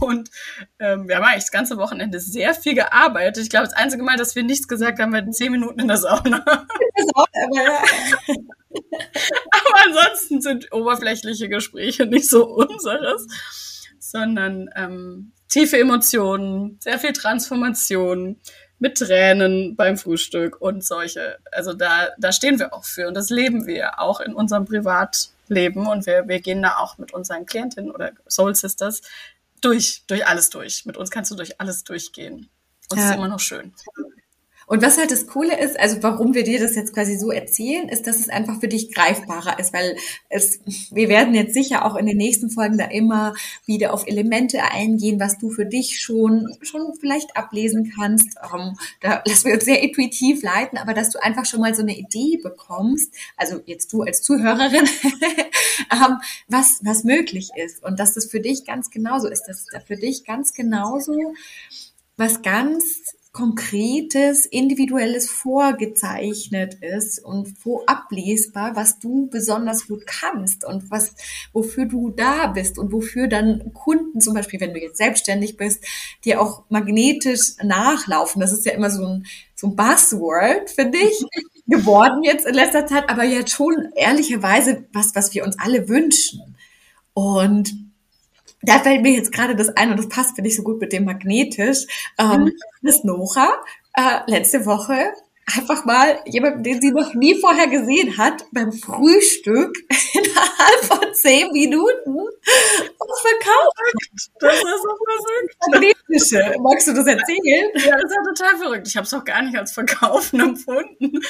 Und 0.00 0.30
ähm, 0.78 1.08
wir 1.08 1.16
haben 1.16 1.24
eigentlich 1.24 1.44
das 1.44 1.52
ganze 1.52 1.78
Wochenende 1.78 2.20
sehr 2.20 2.52
viel 2.52 2.74
gearbeitet. 2.74 3.42
Ich 3.42 3.50
glaube, 3.50 3.66
das 3.66 3.76
einzige 3.76 4.02
Mal, 4.02 4.18
dass 4.18 4.36
wir 4.36 4.42
nichts 4.42 4.68
gesagt 4.68 4.98
haben, 4.98 5.14
wir 5.14 5.30
zehn 5.30 5.52
Minuten 5.52 5.80
in 5.80 5.88
der 5.88 5.96
Sauna. 5.96 6.20
In 6.20 6.34
der 6.34 7.04
Sauna, 7.14 7.26
aber 7.44 7.56
ja. 7.56 7.82
Aber 9.50 9.84
ansonsten 9.86 10.40
sind 10.40 10.72
oberflächliche 10.72 11.48
Gespräche 11.48 12.06
nicht 12.06 12.28
so 12.28 12.46
unseres, 12.46 13.26
sondern 13.98 14.70
ähm, 14.76 15.32
tiefe 15.48 15.78
Emotionen, 15.78 16.78
sehr 16.80 16.98
viel 16.98 17.12
Transformation 17.12 18.40
mit 18.78 18.98
Tränen 18.98 19.76
beim 19.76 19.96
Frühstück 19.96 20.60
und 20.60 20.84
solche. 20.84 21.38
Also 21.52 21.72
da, 21.72 22.08
da 22.18 22.32
stehen 22.32 22.58
wir 22.58 22.74
auch 22.74 22.84
für 22.84 23.08
und 23.08 23.14
das 23.14 23.30
leben 23.30 23.66
wir 23.66 24.00
auch 24.00 24.20
in 24.20 24.34
unserem 24.34 24.64
Privatleben 24.64 25.86
und 25.86 26.06
wir, 26.06 26.28
wir 26.28 26.40
gehen 26.40 26.62
da 26.62 26.76
auch 26.78 26.98
mit 26.98 27.14
unseren 27.14 27.46
Klientinnen 27.46 27.90
oder 27.90 28.12
Soul 28.28 28.54
Sisters 28.54 29.02
durch, 29.60 30.02
durch 30.06 30.26
alles 30.26 30.50
durch. 30.50 30.84
Mit 30.84 30.96
uns 30.96 31.10
kannst 31.10 31.30
du 31.30 31.34
durch 31.34 31.60
alles 31.60 31.84
durchgehen. 31.84 32.50
Und 32.90 32.98
es 32.98 33.04
ja. 33.04 33.10
ist 33.10 33.16
immer 33.16 33.28
noch 33.28 33.40
schön. 33.40 33.72
Und 34.66 34.82
was 34.82 34.98
halt 34.98 35.10
das 35.10 35.26
Coole 35.26 35.58
ist, 35.58 35.78
also 35.78 36.02
warum 36.02 36.34
wir 36.34 36.44
dir 36.44 36.58
das 36.58 36.74
jetzt 36.74 36.94
quasi 36.94 37.16
so 37.16 37.30
erzählen, 37.30 37.88
ist, 37.88 38.06
dass 38.06 38.18
es 38.18 38.28
einfach 38.28 38.60
für 38.60 38.68
dich 38.68 38.92
greifbarer 38.92 39.58
ist, 39.58 39.72
weil 39.72 39.96
es, 40.28 40.60
wir 40.90 41.08
werden 41.08 41.34
jetzt 41.34 41.54
sicher 41.54 41.84
auch 41.84 41.96
in 41.96 42.06
den 42.06 42.16
nächsten 42.16 42.50
Folgen 42.50 42.78
da 42.78 42.86
immer 42.86 43.34
wieder 43.66 43.92
auf 43.92 44.06
Elemente 44.06 44.62
eingehen, 44.62 45.20
was 45.20 45.38
du 45.38 45.50
für 45.50 45.66
dich 45.66 46.00
schon, 46.00 46.56
schon 46.62 46.94
vielleicht 46.98 47.36
ablesen 47.36 47.92
kannst. 47.94 48.36
Um, 48.52 48.76
da 49.00 49.22
lassen 49.26 49.46
wir 49.46 49.54
uns 49.54 49.64
sehr 49.64 49.82
intuitiv 49.82 50.42
leiten, 50.42 50.78
aber 50.78 50.94
dass 50.94 51.10
du 51.10 51.22
einfach 51.22 51.44
schon 51.44 51.60
mal 51.60 51.74
so 51.74 51.82
eine 51.82 51.96
Idee 51.96 52.38
bekommst, 52.42 53.14
also 53.36 53.60
jetzt 53.66 53.92
du 53.92 54.02
als 54.02 54.22
Zuhörerin, 54.22 54.88
um, 55.92 56.18
was, 56.48 56.80
was 56.82 57.04
möglich 57.04 57.50
ist 57.56 57.82
und 57.82 57.98
dass 57.98 58.14
das 58.14 58.26
für 58.26 58.40
dich 58.40 58.64
ganz 58.64 58.90
genauso 58.90 59.28
ist, 59.28 59.44
dass 59.44 59.66
da 59.72 59.80
für 59.80 59.96
dich 59.96 60.24
ganz 60.24 60.52
genauso 60.52 61.34
was 62.16 62.42
ganz 62.42 62.84
konkretes, 63.34 64.46
individuelles 64.46 65.28
vorgezeichnet 65.28 66.74
ist 66.74 67.18
und 67.18 67.52
wo 67.64 67.82
ablesbar, 67.84 68.76
was 68.76 69.00
du 69.00 69.26
besonders 69.26 69.88
gut 69.88 70.06
kannst 70.06 70.64
und 70.64 70.88
was, 70.92 71.16
wofür 71.52 71.86
du 71.86 72.10
da 72.10 72.46
bist 72.46 72.78
und 72.78 72.92
wofür 72.92 73.26
dann 73.26 73.72
Kunden 73.74 74.20
zum 74.20 74.34
Beispiel, 74.34 74.60
wenn 74.60 74.72
du 74.72 74.80
jetzt 74.80 74.98
selbstständig 74.98 75.56
bist, 75.56 75.84
dir 76.24 76.40
auch 76.40 76.62
magnetisch 76.68 77.56
nachlaufen. 77.60 78.40
Das 78.40 78.52
ist 78.52 78.66
ja 78.66 78.72
immer 78.72 78.88
so 78.88 79.04
ein, 79.04 79.26
so 79.56 79.66
ein 79.66 79.74
Buzzword, 79.74 80.70
finde 80.70 80.98
ich, 80.98 81.24
geworden 81.66 82.22
jetzt 82.22 82.46
in 82.46 82.54
letzter 82.54 82.86
Zeit, 82.86 83.10
aber 83.10 83.24
jetzt 83.24 83.50
schon 83.50 83.90
ehrlicherweise 83.96 84.84
was, 84.92 85.16
was 85.16 85.34
wir 85.34 85.44
uns 85.44 85.58
alle 85.58 85.88
wünschen. 85.88 86.56
Und 87.14 87.74
da 88.64 88.78
fällt 88.80 89.02
mir 89.02 89.12
jetzt 89.12 89.32
gerade 89.32 89.56
das 89.56 89.70
ein 89.76 89.90
und 89.90 89.98
das 89.98 90.08
passt, 90.08 90.34
finde 90.34 90.50
ich, 90.50 90.56
so 90.56 90.62
gut 90.62 90.80
mit 90.80 90.92
dem 90.92 91.04
magnetisch. 91.04 91.86
Ähm, 92.18 92.44
mhm. 92.44 92.52
Das 92.82 93.04
Nora 93.04 93.48
äh, 93.94 94.20
letzte 94.26 94.66
Woche 94.66 95.12
einfach 95.56 95.84
mal 95.84 96.20
jemanden, 96.26 96.62
den 96.62 96.80
sie 96.80 96.90
noch 96.90 97.14
nie 97.14 97.38
vorher 97.40 97.68
gesehen 97.68 98.16
hat, 98.16 98.44
beim 98.52 98.72
Frühstück 98.72 99.76
innerhalb 100.14 100.84
von 100.84 101.14
zehn 101.14 101.52
Minuten 101.52 102.16
verkauft. 103.22 103.78
Das 104.40 104.54
ist 104.54 104.62
so 104.62 104.96
verrückt. 105.04 105.94
Magnetische. 106.08 106.60
Magst 106.60 106.88
du 106.88 106.92
das 106.92 107.06
erzählen? 107.06 107.70
Ja, 107.74 107.96
das 107.96 108.10
ist 108.10 108.16
ja 108.16 108.22
total 108.22 108.58
verrückt. 108.58 108.88
Ich 108.88 108.96
habe 108.96 109.04
es 109.04 109.14
auch 109.14 109.24
gar 109.24 109.42
nicht 109.42 109.56
als 109.56 109.72
Verkaufen 109.72 110.40
empfunden. 110.40 111.20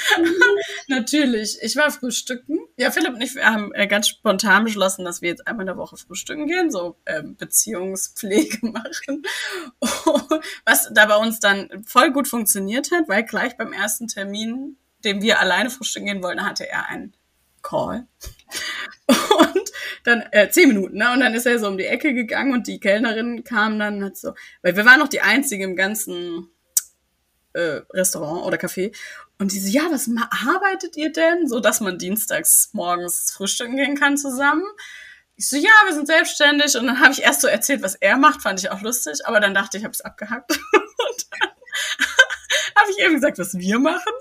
Natürlich. 0.89 1.59
Ich 1.63 1.77
war 1.77 1.91
frühstücken. 1.91 2.59
Ja, 2.77 2.91
Philipp 2.91 3.15
und 3.15 3.21
ich 3.21 3.35
wir 3.35 3.45
haben 3.45 3.73
äh, 3.75 3.87
ganz 3.87 4.09
spontan 4.09 4.65
beschlossen, 4.65 5.05
dass 5.05 5.23
wir 5.23 5.29
jetzt 5.31 5.47
einmal 5.47 5.63
in 5.63 5.69
der 5.69 5.77
Woche 5.77 5.97
frühstücken 5.97 6.47
gehen, 6.47 6.71
so 6.71 6.97
ähm, 7.07 7.37
Beziehungspflege 7.37 8.59
machen. 8.67 9.23
Was 10.65 10.91
da 10.93 11.07
bei 11.07 11.17
uns 11.17 11.41
dann 11.41 11.85
voll 11.87 12.13
gut 12.13 12.29
funktioniert 12.29 12.91
hat, 12.91 13.09
weil 13.09 13.25
gleich 13.25 13.57
beim 13.57 13.73
ersten 13.73 14.04
Termin, 14.09 14.77
dem 15.05 15.23
wir 15.23 15.41
alleine 15.41 15.71
frühstücken 15.71 16.07
gehen 16.07 16.23
wollten, 16.23 16.45
hatte 16.45 16.69
er 16.69 16.89
einen 16.89 17.15
Call. 17.63 18.07
Und 19.07 19.73
dann 20.05 20.23
äh, 20.33 20.51
zehn 20.51 20.69
Minuten, 20.69 20.99
ne? 20.99 21.13
Und 21.13 21.21
dann 21.21 21.35
ist 21.35 21.47
er 21.47 21.59
so 21.59 21.67
um 21.67 21.79
die 21.79 21.87
Ecke 21.87 22.15
gegangen 22.15 22.53
und 22.53 22.67
die 22.67 22.79
Kellnerin 22.79 23.43
kam 23.43 23.79
dann 23.79 24.05
hat 24.05 24.17
so, 24.17 24.35
weil 24.63 24.77
wir 24.77 24.85
waren 24.85 24.99
noch 24.99 25.09
die 25.09 25.23
einzigen 25.23 25.71
im 25.71 25.77
ganzen 25.77 26.51
äh, 27.55 27.81
Restaurant 27.93 28.45
oder 28.45 28.59
Café. 28.59 28.95
Und 29.39 29.53
die 29.53 29.59
so, 29.59 29.69
ja, 29.69 29.91
was 29.91 30.09
arbeitet 30.47 30.97
ihr 30.97 31.11
denn? 31.11 31.49
So, 31.49 31.61
dass 31.61 31.81
man 31.81 31.99
dienstags 31.99 32.71
morgens 32.73 33.33
frühstücken 33.33 33.77
gehen 33.77 33.97
kann 33.97 34.17
zusammen. 34.17 34.65
Ich 35.37 35.49
so, 35.49 35.57
ja, 35.57 35.71
wir 35.87 35.95
sind 35.95 36.07
selbstständig. 36.07 36.77
Und 36.77 36.87
dann 36.87 37.01
habe 37.01 37.13
ich 37.13 37.23
erst 37.23 37.41
so 37.41 37.49
erzählt, 37.49 37.83
was 37.83 37.97
er 37.97 38.17
macht, 38.17 38.43
fand 38.43 38.61
ich 38.61 38.71
auch 38.71 38.83
lustig. 38.83 39.27
Aber 39.27 39.41
dann 39.41 39.55
dachte 39.55 39.77
ich, 39.77 39.83
ich 39.83 39.85
habe 39.85 39.93
es 39.93 40.03
abgehackt. 40.03 40.51
und 40.73 41.27
dann 41.31 41.51
habe 42.77 42.91
ich 42.91 43.05
eben 43.05 43.15
gesagt, 43.15 43.39
was 43.39 43.59
wir 43.59 43.79
machen. 43.79 44.13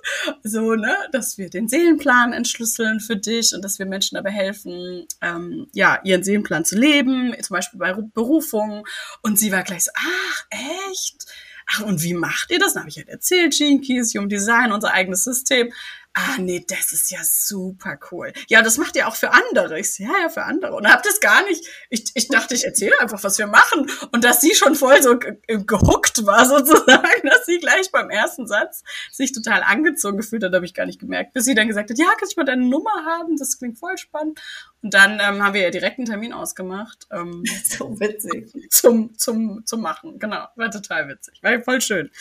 So, 0.43 0.75
ne, 0.75 0.95
dass 1.11 1.37
wir 1.37 1.49
den 1.49 1.67
Seelenplan 1.67 2.33
entschlüsseln 2.33 2.99
für 2.99 3.17
dich 3.17 3.53
und 3.53 3.63
dass 3.63 3.79
wir 3.79 3.85
Menschen 3.85 4.15
dabei 4.15 4.31
helfen, 4.31 5.07
ähm, 5.21 5.67
ja, 5.73 5.99
ihren 6.03 6.23
Seelenplan 6.23 6.65
zu 6.65 6.77
leben, 6.77 7.35
zum 7.41 7.55
Beispiel 7.55 7.79
bei 7.79 7.93
Berufung. 7.93 8.85
Und 9.21 9.39
sie 9.39 9.51
war 9.51 9.63
gleich 9.63 9.85
so, 9.85 9.91
ach, 9.95 10.45
echt? 10.89 11.25
Ach, 11.71 11.81
und 11.81 12.03
wie 12.03 12.13
macht 12.13 12.51
ihr 12.51 12.59
das? 12.59 12.73
Dann 12.73 12.83
habe 12.83 12.89
ich 12.89 12.97
halt 12.97 13.09
erzählt, 13.09 13.55
Gene 13.57 13.81
Keys, 13.81 14.13
Human 14.13 14.29
Design, 14.29 14.71
unser 14.71 14.93
eigenes 14.93 15.23
System 15.23 15.71
ah 16.13 16.37
nee, 16.37 16.63
das 16.67 16.91
ist 16.91 17.09
ja 17.09 17.19
super 17.23 17.97
cool. 18.11 18.33
Ja, 18.47 18.61
das 18.61 18.77
macht 18.77 18.95
ihr 18.95 19.07
auch 19.07 19.15
für 19.15 19.31
andere. 19.31 19.79
Ich 19.79 19.95
so, 19.95 20.03
ja, 20.03 20.11
ja, 20.21 20.29
für 20.29 20.43
andere. 20.43 20.75
Und 20.75 20.87
hab 20.87 21.01
das 21.01 21.19
gar 21.19 21.43
nicht, 21.45 21.65
ich, 21.89 22.05
ich 22.13 22.27
dachte, 22.27 22.53
ich 22.53 22.65
erzähle 22.65 22.99
einfach, 22.99 23.23
was 23.23 23.39
wir 23.39 23.47
machen. 23.47 23.89
Und 24.11 24.23
dass 24.23 24.39
sie 24.39 24.53
schon 24.53 24.75
voll 24.75 25.01
so 25.01 25.17
gehuckt 25.17 26.25
war 26.25 26.45
sozusagen, 26.47 27.27
dass 27.27 27.45
sie 27.45 27.57
gleich 27.57 27.91
beim 27.91 28.11
ersten 28.11 28.47
Satz 28.47 28.83
sich 29.11 29.31
total 29.31 29.63
angezogen 29.63 30.17
gefühlt 30.17 30.43
hat, 30.43 30.53
habe 30.53 30.65
ich 30.65 30.75
gar 30.75 30.85
nicht 30.85 30.99
gemerkt. 30.99 31.33
Bis 31.33 31.45
sie 31.45 31.55
dann 31.55 31.67
gesagt 31.67 31.89
hat, 31.89 31.97
ja, 31.97 32.13
kann 32.13 32.27
ich 32.29 32.37
mal 32.37 32.45
deine 32.45 32.65
Nummer 32.65 33.05
haben? 33.05 33.35
Das 33.37 33.57
klingt 33.57 33.79
voll 33.79 33.97
spannend. 33.97 34.39
Und 34.83 34.93
dann 34.93 35.13
ähm, 35.13 35.41
haben 35.43 35.53
wir 35.53 35.61
ja 35.61 35.71
direkt 35.71 35.97
einen 35.97 36.07
Termin 36.07 36.33
ausgemacht. 36.33 37.07
Ähm, 37.11 37.43
so 37.63 37.99
witzig. 37.99 38.53
Zum, 38.69 39.17
zum, 39.17 39.65
zum 39.65 39.81
Machen, 39.81 40.19
genau. 40.19 40.45
War 40.55 40.69
total 40.69 41.09
witzig. 41.09 41.41
War 41.41 41.59
voll 41.63 41.81
schön. 41.81 42.11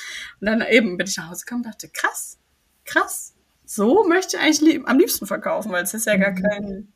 Und 0.41 0.47
dann 0.47 0.63
eben 0.63 0.97
bin 0.97 1.07
ich 1.07 1.17
nach 1.19 1.29
Hause 1.29 1.45
gekommen 1.45 1.65
und 1.65 1.73
dachte, 1.73 1.89
krass, 1.89 2.39
krass 2.87 3.32
so 3.75 4.05
möchte 4.05 4.37
ich 4.37 4.43
eigentlich 4.43 4.61
lieb, 4.61 4.89
am 4.89 4.99
liebsten 4.99 5.27
verkaufen, 5.27 5.73
weil 5.73 5.85
es 5.85 5.95
ist 5.95 6.07
ja 6.07 6.17
gar 6.17 6.33
mhm. 6.33 6.43
kein. 6.43 6.93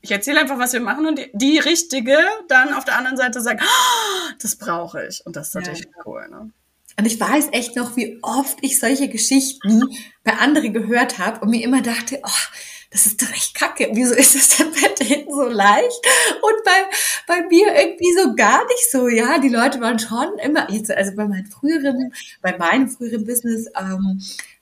Ich 0.00 0.10
erzähle 0.10 0.40
einfach, 0.40 0.58
was 0.58 0.72
wir 0.72 0.80
machen 0.80 1.06
und 1.06 1.18
die, 1.18 1.30
die 1.32 1.58
richtige 1.58 2.18
dann 2.48 2.74
auf 2.74 2.84
der 2.84 2.96
anderen 2.96 3.16
Seite 3.16 3.40
sagt, 3.40 3.62
oh, 3.62 4.32
das 4.40 4.56
brauche 4.56 5.06
ich. 5.06 5.24
Und 5.24 5.36
das 5.36 5.48
ist 5.48 5.54
natürlich 5.54 5.84
ja. 5.84 6.02
cool. 6.04 6.28
Ne? 6.28 6.50
Und 6.98 7.06
ich 7.06 7.18
weiß 7.18 7.48
echt 7.52 7.76
noch, 7.76 7.96
wie 7.96 8.18
oft 8.22 8.58
ich 8.62 8.78
solche 8.78 9.08
Geschichten 9.08 9.82
bei 10.22 10.32
anderen 10.34 10.72
gehört 10.72 11.18
habe 11.18 11.40
und 11.40 11.50
mir 11.50 11.62
immer 11.62 11.82
dachte, 11.82 12.20
oh, 12.24 12.56
das 12.90 13.06
ist 13.06 13.20
doch 13.20 13.30
echt 13.30 13.54
kacke. 13.54 13.90
Wieso 13.92 14.14
ist 14.14 14.34
das 14.34 14.56
denn 14.56 14.70
bei 14.70 14.88
denen 15.04 15.30
so 15.30 15.42
leicht? 15.42 16.06
Und 16.42 16.64
bei, 16.64 16.84
bei 17.26 17.46
mir 17.46 17.74
irgendwie 17.74 18.14
so 18.14 18.34
gar 18.34 18.64
nicht 18.66 18.90
so. 18.90 19.08
Ja, 19.08 19.38
die 19.38 19.48
Leute 19.48 19.80
waren 19.80 19.98
schon 19.98 20.38
immer, 20.38 20.70
jetzt, 20.70 20.90
also 20.90 21.14
bei 21.14 21.26
meinem 21.26 21.46
früheren, 21.46 22.12
bei 22.42 22.56
meinem 22.56 22.88
früheren 22.88 23.24
Business, 23.24 23.66
ähm, 23.76 24.20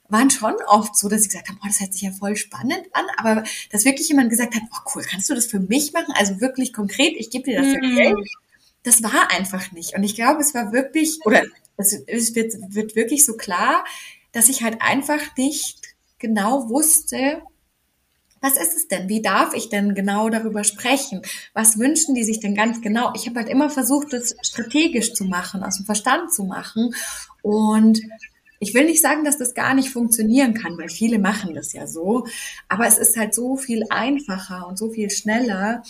waren 0.09 0.29
schon 0.29 0.55
oft 0.67 0.95
so, 0.95 1.09
dass 1.09 1.23
sie 1.23 1.29
gesagt 1.29 1.49
haben, 1.49 1.59
oh, 1.63 1.67
das 1.67 1.79
hört 1.79 1.93
sich 1.93 2.03
ja 2.03 2.11
voll 2.11 2.35
spannend 2.35 2.83
an, 2.93 3.05
aber 3.17 3.43
dass 3.71 3.85
wirklich 3.85 4.07
jemand 4.07 4.29
gesagt 4.29 4.55
hat, 4.55 4.61
oh 4.71 4.89
cool, 4.93 5.03
kannst 5.03 5.29
du 5.29 5.33
das 5.33 5.47
für 5.47 5.59
mich 5.59 5.93
machen? 5.93 6.13
Also 6.15 6.41
wirklich 6.41 6.73
konkret, 6.73 7.15
ich 7.17 7.29
gebe 7.29 7.45
dir 7.45 7.61
das 7.61 7.67
mhm. 7.67 7.95
Geld. 7.95 8.17
Das 8.83 9.01
war 9.01 9.31
einfach 9.31 9.71
nicht. 9.71 9.95
Und 9.95 10.03
ich 10.03 10.15
glaube, 10.15 10.41
es 10.41 10.53
war 10.53 10.71
wirklich, 10.71 11.19
oder 11.25 11.43
es, 11.77 11.93
es 12.07 12.35
wird, 12.35 12.53
wird 12.69 12.95
wirklich 12.95 13.25
so 13.25 13.35
klar, 13.35 13.83
dass 14.31 14.49
ich 14.49 14.63
halt 14.63 14.81
einfach 14.81 15.35
nicht 15.37 15.95
genau 16.19 16.69
wusste, 16.69 17.41
was 18.41 18.57
ist 18.57 18.75
es 18.75 18.87
denn? 18.87 19.09
Wie 19.09 19.23
darf 19.23 19.53
ich 19.55 19.69
denn 19.69 19.95
genau 19.95 20.29
darüber 20.29 20.63
sprechen? 20.63 21.21
Was 21.53 21.79
wünschen 21.79 22.13
die 22.13 22.23
sich 22.23 22.39
denn 22.39 22.53
ganz 22.53 22.81
genau? 22.81 23.11
Ich 23.15 23.27
habe 23.27 23.39
halt 23.39 23.49
immer 23.49 23.71
versucht, 23.71 24.13
das 24.13 24.35
strategisch 24.43 25.13
zu 25.13 25.25
machen, 25.25 25.63
aus 25.63 25.77
dem 25.77 25.85
Verstand 25.85 26.31
zu 26.31 26.43
machen. 26.43 26.93
Und 27.41 28.01
ich 28.67 28.73
will 28.73 28.85
nicht 28.85 29.01
sagen, 29.01 29.23
dass 29.23 29.37
das 29.37 29.53
gar 29.53 29.73
nicht 29.73 29.89
funktionieren 29.89 30.53
kann, 30.53 30.77
weil 30.77 30.89
viele 30.89 31.19
machen 31.19 31.53
das 31.53 31.73
ja 31.73 31.87
so. 31.87 32.25
Aber 32.67 32.87
es 32.87 32.97
ist 32.97 33.15
halt 33.17 33.33
so 33.33 33.55
viel 33.55 33.83
einfacher 33.89 34.67
und 34.67 34.77
so 34.77 34.89
viel 34.91 35.09
schneller, 35.09 35.83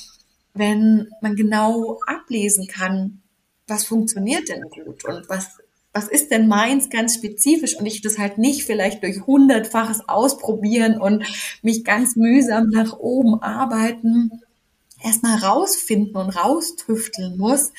wenn 0.53 1.08
man 1.22 1.36
genau 1.36 2.00
ablesen 2.08 2.67
kann, 2.67 3.22
was 3.67 3.86
funktioniert 3.86 4.50
denn 4.50 4.63
gut 4.70 5.05
und 5.05 5.27
was, 5.29 5.58
was 5.94 6.08
ist 6.08 6.32
denn 6.32 6.48
meins 6.48 6.89
ganz 6.89 7.15
spezifisch 7.15 7.77
und 7.77 7.86
ich 7.86 8.01
das 8.01 8.17
halt 8.17 8.38
nicht 8.38 8.63
vielleicht 8.63 9.03
durch 9.03 9.25
hundertfaches 9.25 10.08
Ausprobieren 10.08 11.00
und 11.00 11.25
mich 11.62 11.84
ganz 11.84 12.15
mühsam 12.15 12.70
nach 12.70 12.98
oben 13.00 13.41
arbeiten 13.41 14.41
erstmal 15.03 15.38
rausfinden 15.38 16.15
und 16.15 16.29
raustüfteln 16.29 17.38
muss, 17.38 17.72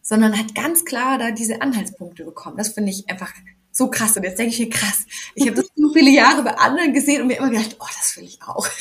sondern 0.00 0.36
halt 0.36 0.54
ganz 0.54 0.84
klar 0.84 1.18
da 1.18 1.30
diese 1.30 1.62
Anhaltspunkte 1.62 2.24
bekommen. 2.24 2.56
Das 2.56 2.70
finde 2.70 2.90
ich 2.90 3.08
einfach 3.08 3.32
so 3.72 3.90
krass. 3.90 4.16
Und 4.16 4.22
jetzt 4.22 4.38
denke 4.38 4.52
ich 4.52 4.60
mir, 4.60 4.70
krass, 4.70 5.04
ich 5.34 5.46
habe 5.46 5.56
das 5.56 5.66
so 5.74 5.92
viele 5.92 6.10
Jahre 6.10 6.42
bei 6.42 6.54
anderen 6.56 6.92
gesehen 6.92 7.22
und 7.22 7.28
mir 7.28 7.38
immer 7.38 7.50
gedacht, 7.50 7.76
oh, 7.80 7.86
das 7.96 8.16
will 8.16 8.24
ich 8.24 8.38
auch. 8.42 8.66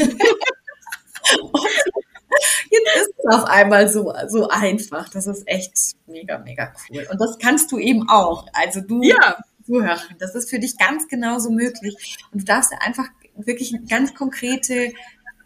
jetzt 2.69 2.95
ist 2.95 3.13
es 3.17 3.33
auf 3.33 3.45
einmal 3.45 3.89
so, 3.89 4.13
so 4.27 4.49
einfach. 4.49 5.09
Das 5.09 5.25
ist 5.27 5.47
echt 5.47 5.73
mega, 6.05 6.37
mega 6.39 6.73
cool. 6.89 7.07
Und 7.09 7.19
das 7.19 7.39
kannst 7.39 7.71
du 7.71 7.79
eben 7.79 8.07
auch. 8.09 8.45
Also 8.53 8.81
du 8.81 9.01
ja. 9.01 9.37
Zuhörerin, 9.65 10.17
das 10.19 10.35
ist 10.35 10.49
für 10.49 10.59
dich 10.59 10.77
ganz 10.77 11.07
genauso 11.07 11.49
möglich. 11.49 12.17
Und 12.31 12.41
du 12.41 12.45
darfst 12.45 12.73
einfach 12.79 13.07
wirklich 13.35 13.73
ganz 13.87 14.13
konkrete 14.13 14.93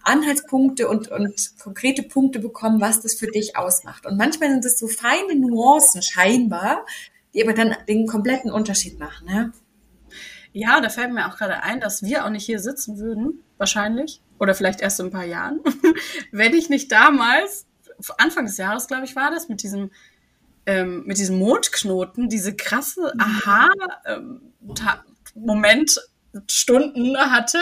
Anhaltspunkte 0.03 0.87
und, 0.87 1.09
und 1.09 1.59
konkrete 1.59 2.03
Punkte 2.03 2.39
bekommen, 2.39 2.79
was 2.79 3.01
das 3.01 3.15
für 3.15 3.27
dich 3.27 3.57
ausmacht. 3.57 4.05
Und 4.05 4.17
manchmal 4.17 4.51
sind 4.51 4.65
es 4.65 4.77
so 4.77 4.87
feine 4.87 5.35
Nuancen 5.35 6.01
scheinbar, 6.01 6.85
die 7.35 7.43
aber 7.43 7.53
dann 7.53 7.75
den 7.87 8.07
kompletten 8.07 8.49
Unterschied 8.49 8.97
machen. 8.97 9.27
Ne? 9.27 9.53
Ja, 10.53 10.79
da 10.79 10.89
fällt 10.89 11.13
mir 11.13 11.27
auch 11.27 11.37
gerade 11.37 11.61
ein, 11.63 11.81
dass 11.81 12.01
wir 12.01 12.25
auch 12.25 12.29
nicht 12.29 12.45
hier 12.45 12.59
sitzen 12.59 12.97
würden, 12.97 13.43
wahrscheinlich, 13.57 14.21
oder 14.39 14.55
vielleicht 14.55 14.81
erst 14.81 15.01
in 15.01 15.07
ein 15.07 15.11
paar 15.11 15.25
Jahren, 15.25 15.59
wenn 16.31 16.55
ich 16.55 16.69
nicht 16.69 16.91
damals, 16.91 17.67
Anfang 18.17 18.45
des 18.45 18.57
Jahres, 18.57 18.87
glaube 18.87 19.05
ich, 19.05 19.15
war 19.15 19.31
das, 19.31 19.49
mit 19.49 19.63
diesem, 19.63 19.91
ähm, 20.65 21.03
mit 21.05 21.17
diesem 21.17 21.37
Mondknoten, 21.39 22.29
diese 22.29 22.55
krasse 22.55 23.11
mhm. 23.13 23.21
Aha-Moment, 25.35 25.99
ähm, 26.33 27.17
hatte, 27.17 27.59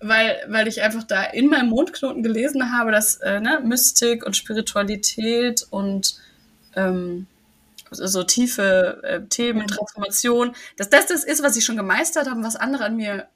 weil, 0.00 0.44
weil 0.48 0.68
ich 0.68 0.82
einfach 0.82 1.04
da 1.04 1.24
in 1.24 1.48
meinem 1.48 1.68
Mondknoten 1.70 2.22
gelesen 2.22 2.72
habe, 2.72 2.92
dass 2.92 3.16
äh, 3.16 3.40
ne, 3.40 3.60
Mystik 3.64 4.24
und 4.26 4.36
Spiritualität 4.36 5.66
und 5.70 6.20
ähm, 6.76 7.26
so 7.90 8.22
tiefe 8.22 9.00
äh, 9.02 9.26
Themen, 9.28 9.66
Transformation, 9.66 10.54
dass 10.76 10.90
das 10.90 11.06
das 11.06 11.24
ist, 11.24 11.42
was 11.42 11.56
ich 11.56 11.64
schon 11.64 11.76
gemeistert 11.76 12.28
habe, 12.28 12.42
was 12.42 12.56
andere 12.56 12.84
an 12.84 12.96
mir 12.96 13.28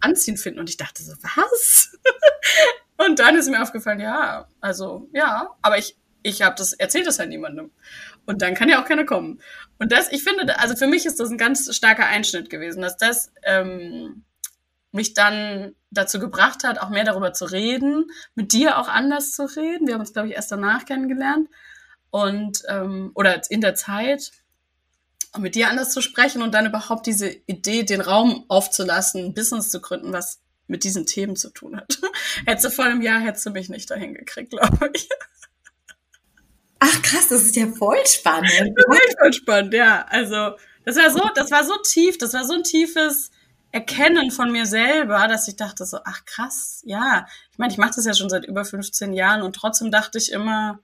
anziehen 0.00 0.36
finden. 0.36 0.60
Und 0.60 0.70
ich 0.70 0.76
dachte 0.76 1.02
so, 1.02 1.12
was? 1.22 1.98
und 2.96 3.18
dann 3.18 3.36
ist 3.36 3.48
mir 3.48 3.62
aufgefallen, 3.62 4.00
ja, 4.00 4.48
also 4.60 5.08
ja, 5.12 5.50
aber 5.62 5.78
ich, 5.78 5.96
ich 6.22 6.42
habe 6.42 6.54
das, 6.56 6.72
erzählt 6.72 7.06
das 7.06 7.18
halt 7.18 7.28
niemandem. 7.28 7.70
Und 8.26 8.42
dann 8.42 8.54
kann 8.54 8.68
ja 8.68 8.82
auch 8.82 8.86
keiner 8.86 9.04
kommen. 9.04 9.40
Und 9.78 9.92
das, 9.92 10.10
ich 10.12 10.24
finde, 10.24 10.58
also 10.58 10.76
für 10.76 10.86
mich 10.86 11.06
ist 11.06 11.20
das 11.20 11.30
ein 11.30 11.38
ganz 11.38 11.74
starker 11.74 12.06
Einschnitt 12.06 12.48
gewesen, 12.48 12.80
dass 12.80 12.96
das 12.96 13.32
ähm, 13.42 14.24
mich 14.92 15.12
dann 15.12 15.74
dazu 15.90 16.18
gebracht 16.18 16.64
hat, 16.64 16.78
auch 16.78 16.88
mehr 16.88 17.04
darüber 17.04 17.32
zu 17.32 17.44
reden, 17.46 18.06
mit 18.34 18.52
dir 18.52 18.78
auch 18.78 18.88
anders 18.88 19.32
zu 19.32 19.44
reden. 19.44 19.86
Wir 19.86 19.94
haben 19.94 20.00
uns, 20.00 20.12
glaube 20.12 20.28
ich, 20.28 20.34
erst 20.34 20.52
danach 20.52 20.84
kennengelernt 20.84 21.48
und 22.14 22.62
ähm, 22.68 23.10
oder 23.16 23.42
in 23.50 23.60
der 23.60 23.74
Zeit 23.74 24.30
mit 25.36 25.56
dir 25.56 25.68
anders 25.68 25.90
zu 25.90 26.00
sprechen 26.00 26.42
und 26.42 26.54
dann 26.54 26.64
überhaupt 26.64 27.06
diese 27.06 27.28
Idee, 27.28 27.82
den 27.82 28.00
Raum 28.00 28.44
aufzulassen, 28.46 29.24
ein 29.24 29.34
Business 29.34 29.68
zu 29.68 29.80
gründen, 29.80 30.12
was 30.12 30.38
mit 30.68 30.84
diesen 30.84 31.06
Themen 31.06 31.34
zu 31.34 31.50
tun 31.50 31.76
hat. 31.76 31.98
hättest 32.46 32.66
du 32.66 32.70
vor 32.70 32.84
einem 32.84 33.02
Jahr, 33.02 33.18
hättest 33.18 33.46
du 33.46 33.50
mich 33.50 33.68
nicht 33.68 33.90
dahin 33.90 34.14
gekriegt, 34.14 34.50
glaube 34.50 34.92
ich. 34.94 35.08
Ach 36.78 37.02
krass, 37.02 37.30
das 37.30 37.42
ist 37.42 37.56
ja 37.56 37.66
voll 37.66 38.06
spannend. 38.06 38.76
Das 38.76 38.98
ist 39.08 39.18
voll 39.18 39.32
spannend, 39.32 39.74
ja. 39.74 40.06
Also 40.08 40.52
das 40.84 40.94
war 40.94 41.10
so, 41.10 41.28
das 41.34 41.50
war 41.50 41.64
so 41.64 41.76
tief, 41.78 42.16
das 42.16 42.32
war 42.32 42.44
so 42.44 42.54
ein 42.54 42.62
tiefes 42.62 43.32
Erkennen 43.72 44.30
von 44.30 44.52
mir 44.52 44.66
selber, 44.66 45.26
dass 45.26 45.48
ich 45.48 45.56
dachte 45.56 45.84
so, 45.84 45.98
ach 46.04 46.24
krass, 46.26 46.80
ja. 46.84 47.26
Ich 47.50 47.58
meine, 47.58 47.72
ich 47.72 47.78
mache 47.78 47.94
das 47.96 48.04
ja 48.04 48.14
schon 48.14 48.30
seit 48.30 48.44
über 48.44 48.64
15 48.64 49.14
Jahren 49.14 49.42
und 49.42 49.56
trotzdem 49.56 49.90
dachte 49.90 50.18
ich 50.18 50.30
immer, 50.30 50.78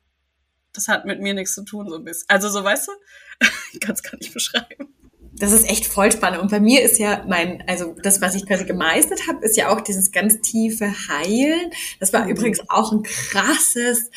das 0.72 0.88
hat 0.88 1.04
mit 1.04 1.20
mir 1.20 1.34
nichts 1.34 1.54
zu 1.54 1.64
tun, 1.64 1.88
so 1.88 1.96
ein 1.96 2.04
bisschen. 2.04 2.26
Also 2.28 2.48
so, 2.48 2.62
weißt 2.62 2.88
du? 2.88 2.92
ich 3.72 3.80
kann 3.80 3.94
es 3.94 4.02
gar 4.02 4.16
nicht 4.18 4.32
beschreiben. 4.32 4.94
Das 5.32 5.52
ist 5.52 5.68
echt 5.68 5.86
voll 5.86 6.12
spannend. 6.12 6.42
Und 6.42 6.50
bei 6.50 6.60
mir 6.60 6.82
ist 6.82 6.98
ja 6.98 7.24
mein, 7.26 7.62
also 7.66 7.94
das, 8.02 8.20
was 8.20 8.34
ich 8.34 8.46
quasi 8.46 8.64
gemeistert 8.64 9.26
habe, 9.28 9.44
ist 9.44 9.56
ja 9.56 9.68
auch 9.70 9.80
dieses 9.80 10.12
ganz 10.12 10.40
tiefe 10.40 10.92
Heilen. 11.08 11.70
Das 11.98 12.12
war 12.12 12.24
mhm. 12.24 12.30
übrigens 12.30 12.60
auch 12.68 12.92
ein 12.92 13.02
krasses, 13.02 14.10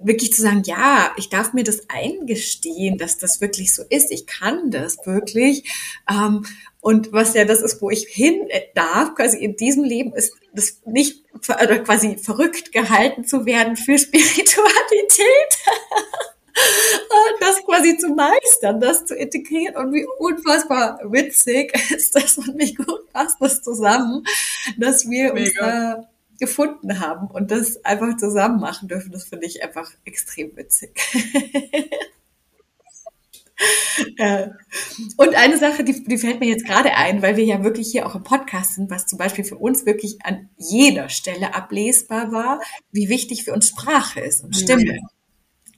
wirklich 0.00 0.32
zu 0.32 0.42
sagen, 0.42 0.62
ja, 0.64 1.12
ich 1.16 1.28
darf 1.28 1.52
mir 1.52 1.64
das 1.64 1.88
eingestehen, 1.88 2.98
dass 2.98 3.18
das 3.18 3.40
wirklich 3.40 3.72
so 3.72 3.82
ist. 3.88 4.10
Ich 4.10 4.26
kann 4.26 4.70
das 4.70 4.98
wirklich. 5.04 5.70
Ähm, 6.10 6.44
und 6.80 7.12
was 7.12 7.34
ja 7.34 7.44
das 7.44 7.60
ist, 7.60 7.82
wo 7.82 7.90
ich 7.90 8.06
hin 8.06 8.48
darf, 8.74 9.14
quasi 9.14 9.38
in 9.38 9.56
diesem 9.56 9.84
Leben, 9.84 10.14
ist 10.14 10.34
das 10.52 10.80
nicht 10.86 11.24
oder 11.48 11.78
quasi 11.80 12.16
verrückt 12.16 12.72
gehalten 12.72 13.24
zu 13.24 13.46
werden 13.46 13.76
für 13.76 13.98
Spiritualität. 13.98 15.58
das 17.40 17.64
quasi 17.64 17.96
zu 17.98 18.08
meistern, 18.08 18.80
das 18.80 19.04
zu 19.06 19.14
integrieren 19.14 19.76
und 19.76 19.92
wie 19.92 20.06
unfassbar 20.18 21.00
witzig 21.04 21.72
ist 21.90 22.14
das 22.14 22.38
und 22.38 22.58
wie 22.58 22.74
gut 22.74 23.12
passt 23.12 23.36
das 23.40 23.62
zusammen, 23.62 24.24
dass 24.76 25.08
wir 25.08 25.34
Mega. 25.34 25.40
uns 25.40 25.54
da 25.54 26.08
gefunden 26.38 27.00
haben 27.00 27.28
und 27.28 27.50
das 27.50 27.84
einfach 27.84 28.16
zusammen 28.16 28.60
machen 28.60 28.88
dürfen, 28.88 29.10
das 29.10 29.24
finde 29.24 29.46
ich 29.46 29.62
einfach 29.62 29.90
extrem 30.04 30.56
witzig. 30.56 31.00
Und 35.16 35.34
eine 35.34 35.58
Sache, 35.58 35.84
die, 35.84 36.04
die 36.04 36.18
fällt 36.18 36.40
mir 36.40 36.48
jetzt 36.48 36.66
gerade 36.66 36.94
ein, 36.94 37.22
weil 37.22 37.36
wir 37.36 37.44
ja 37.44 37.64
wirklich 37.64 37.90
hier 37.90 38.06
auch 38.06 38.14
im 38.14 38.22
Podcast 38.22 38.74
sind, 38.74 38.90
was 38.90 39.06
zum 39.06 39.18
Beispiel 39.18 39.44
für 39.44 39.56
uns 39.56 39.86
wirklich 39.86 40.18
an 40.24 40.48
jeder 40.56 41.08
Stelle 41.08 41.54
ablesbar 41.54 42.32
war, 42.32 42.60
wie 42.92 43.08
wichtig 43.08 43.44
für 43.44 43.52
uns 43.52 43.68
Sprache 43.68 44.20
ist 44.20 44.44
und 44.44 44.56
Stimme. 44.56 44.96
Ja. 44.96 45.02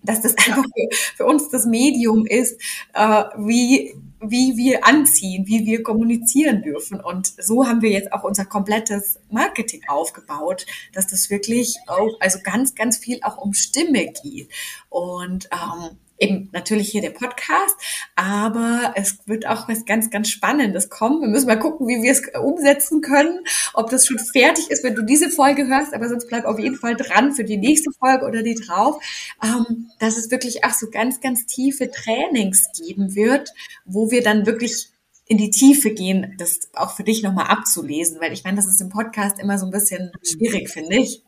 Dass 0.02 0.22
das 0.22 0.34
einfach 0.38 0.64
für, 0.64 0.96
für, 1.16 1.26
uns 1.26 1.50
das 1.50 1.66
Medium 1.66 2.24
ist, 2.24 2.58
äh, 2.94 3.24
wie, 3.36 3.94
wie 4.22 4.56
wir 4.56 4.86
anziehen, 4.86 5.46
wie 5.46 5.66
wir 5.66 5.82
kommunizieren 5.82 6.62
dürfen. 6.62 7.00
Und 7.00 7.34
so 7.42 7.66
haben 7.66 7.82
wir 7.82 7.90
jetzt 7.90 8.10
auch 8.12 8.24
unser 8.24 8.46
komplettes 8.46 9.18
Marketing 9.30 9.82
aufgebaut, 9.88 10.64
dass 10.94 11.06
das 11.06 11.28
wirklich 11.28 11.76
auch, 11.86 12.18
also 12.20 12.38
ganz, 12.42 12.74
ganz 12.74 12.96
viel 12.96 13.20
auch 13.22 13.36
um 13.36 13.52
Stimme 13.52 14.10
geht. 14.22 14.48
Und 14.88 15.50
ähm, 15.52 15.98
eben 16.20 16.50
natürlich 16.52 16.90
hier 16.90 17.00
der 17.00 17.10
Podcast, 17.10 17.74
aber 18.14 18.92
es 18.94 19.18
wird 19.26 19.46
auch 19.46 19.68
was 19.68 19.84
ganz, 19.84 20.10
ganz 20.10 20.28
Spannendes 20.28 20.90
kommen. 20.90 21.22
Wir 21.22 21.28
müssen 21.28 21.46
mal 21.46 21.58
gucken, 21.58 21.88
wie 21.88 22.02
wir 22.02 22.12
es 22.12 22.22
umsetzen 22.40 23.00
können, 23.00 23.40
ob 23.74 23.90
das 23.90 24.06
schon 24.06 24.18
fertig 24.18 24.70
ist, 24.70 24.84
wenn 24.84 24.94
du 24.94 25.02
diese 25.02 25.30
Folge 25.30 25.66
hörst, 25.66 25.94
aber 25.94 26.08
sonst 26.08 26.28
bleib 26.28 26.44
auf 26.44 26.58
jeden 26.58 26.76
Fall 26.76 26.94
dran 26.94 27.32
für 27.32 27.44
die 27.44 27.56
nächste 27.56 27.90
Folge 27.98 28.26
oder 28.26 28.42
die 28.42 28.54
drauf, 28.54 29.02
ähm, 29.42 29.90
dass 29.98 30.16
es 30.16 30.30
wirklich 30.30 30.64
auch 30.64 30.74
so 30.74 30.90
ganz, 30.90 31.20
ganz 31.20 31.46
tiefe 31.46 31.90
Trainings 31.90 32.66
geben 32.78 33.14
wird, 33.14 33.50
wo 33.84 34.10
wir 34.10 34.22
dann 34.22 34.46
wirklich 34.46 34.90
in 35.24 35.38
die 35.38 35.50
Tiefe 35.50 35.92
gehen, 35.92 36.34
das 36.38 36.58
auch 36.74 36.96
für 36.96 37.04
dich 37.04 37.22
nochmal 37.22 37.46
abzulesen, 37.46 38.20
weil 38.20 38.32
ich 38.32 38.42
meine, 38.42 38.56
das 38.56 38.66
ist 38.66 38.80
im 38.80 38.88
Podcast 38.88 39.38
immer 39.38 39.58
so 39.58 39.66
ein 39.66 39.70
bisschen 39.70 40.10
schwierig, 40.24 40.68
finde 40.68 40.96
ich. 40.96 41.22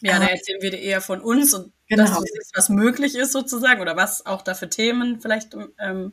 Ja, 0.00 0.18
da 0.20 0.26
erzählen 0.26 0.62
wir 0.62 0.70
dir 0.70 0.80
eher 0.80 1.00
von 1.00 1.20
uns 1.20 1.52
und 1.52 1.72
genau. 1.88 2.04
das, 2.04 2.50
was 2.54 2.68
möglich 2.68 3.14
ist 3.16 3.32
sozusagen 3.32 3.80
oder 3.80 3.96
was 3.96 4.26
auch 4.26 4.42
da 4.42 4.54
für 4.54 4.68
Themen 4.68 5.20
vielleicht 5.20 5.56
ähm, 5.78 6.12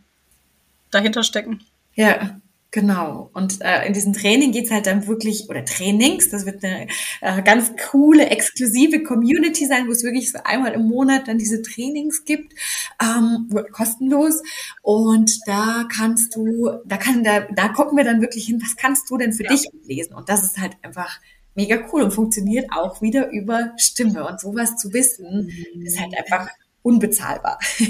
dahinter 0.91 1.23
stecken. 1.23 1.63
Ja, 1.95 2.39
Genau. 2.73 3.29
Und 3.35 3.61
äh, 3.61 3.85
in 3.85 3.93
diesem 3.93 4.13
Training 4.13 4.51
geht's 4.51 4.71
halt 4.71 4.87
dann 4.87 5.05
wirklich, 5.05 5.47
oder 5.47 5.63
Trainings, 5.63 6.29
das 6.29 6.47
wird 6.47 6.63
eine 6.63 6.87
äh, 7.21 7.43
ganz 7.43 7.71
coole, 7.91 8.25
exklusive 8.31 9.03
Community 9.03 9.67
sein, 9.67 9.87
wo 9.87 9.91
es 9.91 10.03
wirklich 10.03 10.31
so 10.31 10.39
einmal 10.43 10.73
im 10.73 10.87
Monat 10.87 11.27
dann 11.27 11.37
diese 11.37 11.61
Trainings 11.61 12.25
gibt, 12.25 12.51
ähm, 12.99 13.47
kostenlos. 13.71 14.41
Und 14.81 15.37
da 15.45 15.87
kannst 15.87 16.35
du, 16.35 16.71
da 16.83 16.97
kann, 16.97 17.23
da, 17.23 17.41
da 17.41 17.67
gucken 17.67 17.95
wir 17.95 18.05
dann 18.05 18.21
wirklich 18.21 18.47
hin, 18.47 18.59
was 18.59 18.75
kannst 18.75 19.07
du 19.11 19.19
denn 19.19 19.33
für 19.33 19.43
ja. 19.43 19.51
dich 19.51 19.67
lesen? 19.83 20.15
Und 20.15 20.29
das 20.29 20.43
ist 20.43 20.57
halt 20.57 20.75
einfach 20.81 21.19
mega 21.55 21.87
cool 21.91 22.03
und 22.03 22.11
funktioniert 22.11 22.67
auch 22.75 23.01
wieder 23.01 23.29
über 23.29 23.73
Stimme. 23.77 24.27
Und 24.27 24.39
sowas 24.39 24.77
zu 24.77 24.93
wissen, 24.93 25.49
ist 25.83 25.99
halt 25.99 26.13
einfach 26.17 26.49
unbezahlbar. 26.81 27.59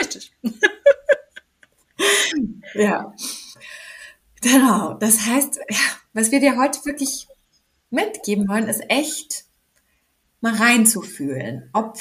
Richtig. 0.00 0.32
ja. 2.74 3.12
Genau. 4.40 4.94
Das 4.94 5.26
heißt, 5.26 5.60
ja, 5.68 5.78
was 6.12 6.30
wir 6.30 6.40
dir 6.40 6.56
heute 6.56 6.84
wirklich 6.84 7.28
mitgeben 7.90 8.48
wollen, 8.48 8.68
ist 8.68 8.82
echt 8.88 9.44
mal 10.40 10.54
reinzufühlen, 10.54 11.70
ob 11.72 11.96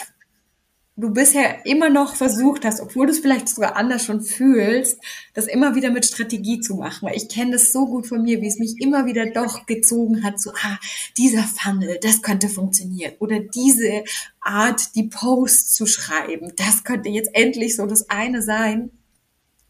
du 0.96 1.10
bisher 1.12 1.66
immer 1.66 1.90
noch 1.90 2.16
versucht 2.16 2.66
hast, 2.66 2.80
obwohl 2.80 3.08
du 3.08 3.14
es 3.14 3.20
vielleicht 3.20 3.50
sogar 3.50 3.76
anders 3.76 4.06
schon 4.06 4.22
fühlst, 4.22 5.00
das 5.34 5.48
immer 5.48 5.74
wieder 5.74 5.90
mit 5.90 6.06
Strategie 6.06 6.60
zu 6.60 6.76
machen. 6.76 7.08
Weil 7.08 7.18
ich 7.18 7.30
kenne 7.30 7.54
das 7.54 7.72
so 7.72 7.88
gut 7.88 8.06
von 8.06 8.22
mir, 8.22 8.42
wie 8.42 8.48
es 8.48 8.60
mich 8.60 8.80
immer 8.80 9.06
wieder 9.06 9.26
doch 9.32 9.66
gezogen 9.66 10.24
hat, 10.24 10.40
so, 10.40 10.52
ah, 10.52 10.78
dieser 11.18 11.44
Funnel, 11.44 11.98
das 12.02 12.22
könnte 12.22 12.48
funktionieren. 12.48 13.14
Oder 13.20 13.40
diese 13.40 14.04
Art, 14.40 14.96
die 14.96 15.04
Posts 15.04 15.74
zu 15.74 15.88
schreiben, 15.88 16.54
das 16.58 16.84
könnte 16.84 17.10
jetzt 17.10 17.32
endlich 17.34 17.76
so 17.76 17.88
das 17.88 18.10
eine 18.10 18.44
sein. 18.44 18.92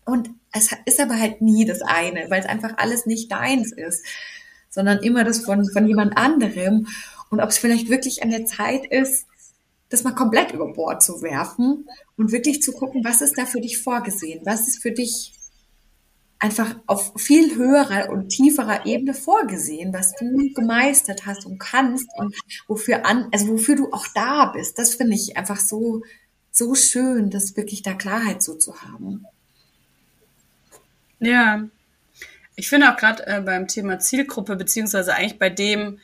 Und 0.05 0.29
es 0.51 0.71
ist 0.85 0.99
aber 0.99 1.17
halt 1.17 1.41
nie 1.41 1.63
das 1.63 1.81
eine, 1.81 2.29
weil 2.29 2.41
es 2.41 2.49
einfach 2.49 2.77
alles 2.77 3.05
nicht 3.05 3.31
deins 3.31 3.71
ist, 3.71 4.05
sondern 4.69 4.99
immer 4.99 5.23
das 5.23 5.39
von, 5.39 5.69
von 5.71 5.87
jemand 5.87 6.17
anderem. 6.17 6.87
Und 7.29 7.39
ob 7.39 7.49
es 7.49 7.57
vielleicht 7.57 7.89
wirklich 7.89 8.23
an 8.23 8.29
der 8.29 8.45
Zeit 8.45 8.85
ist, 8.85 9.25
das 9.93 10.03
mal 10.03 10.15
komplett 10.15 10.51
über 10.51 10.73
Bord 10.73 11.03
zu 11.03 11.21
werfen 11.21 11.87
und 12.17 12.31
wirklich 12.31 12.61
zu 12.63 12.73
gucken, 12.73 13.03
was 13.05 13.21
ist 13.21 13.37
da 13.37 13.45
für 13.45 13.61
dich 13.61 13.77
vorgesehen? 13.77 14.41
Was 14.43 14.67
ist 14.67 14.81
für 14.81 14.91
dich 14.91 15.33
einfach 16.39 16.75
auf 16.87 17.13
viel 17.15 17.55
höherer 17.55 18.09
und 18.09 18.29
tieferer 18.29 18.85
Ebene 18.85 19.13
vorgesehen, 19.13 19.93
was 19.93 20.13
du 20.15 20.51
gemeistert 20.53 21.25
hast 21.25 21.45
und 21.45 21.59
kannst 21.59 22.09
und 22.17 22.35
wofür 22.67 23.05
an, 23.05 23.29
also 23.31 23.49
wofür 23.49 23.75
du 23.75 23.93
auch 23.93 24.07
da 24.13 24.47
bist. 24.47 24.77
Das 24.79 24.95
finde 24.95 25.15
ich 25.15 25.37
einfach 25.37 25.59
so, 25.59 26.01
so 26.51 26.75
schön, 26.75 27.29
das 27.29 27.55
wirklich 27.55 27.83
da 27.83 27.93
Klarheit 27.93 28.41
so 28.41 28.55
zu 28.55 28.81
haben. 28.81 29.25
Ja, 31.19 31.63
ich 32.55 32.67
finde 32.67 32.91
auch 32.91 32.97
gerade 32.97 33.25
äh, 33.27 33.41
beim 33.41 33.67
Thema 33.67 33.99
Zielgruppe, 33.99 34.55
beziehungsweise 34.55 35.13
eigentlich 35.13 35.39
bei 35.39 35.49
dem 35.49 35.99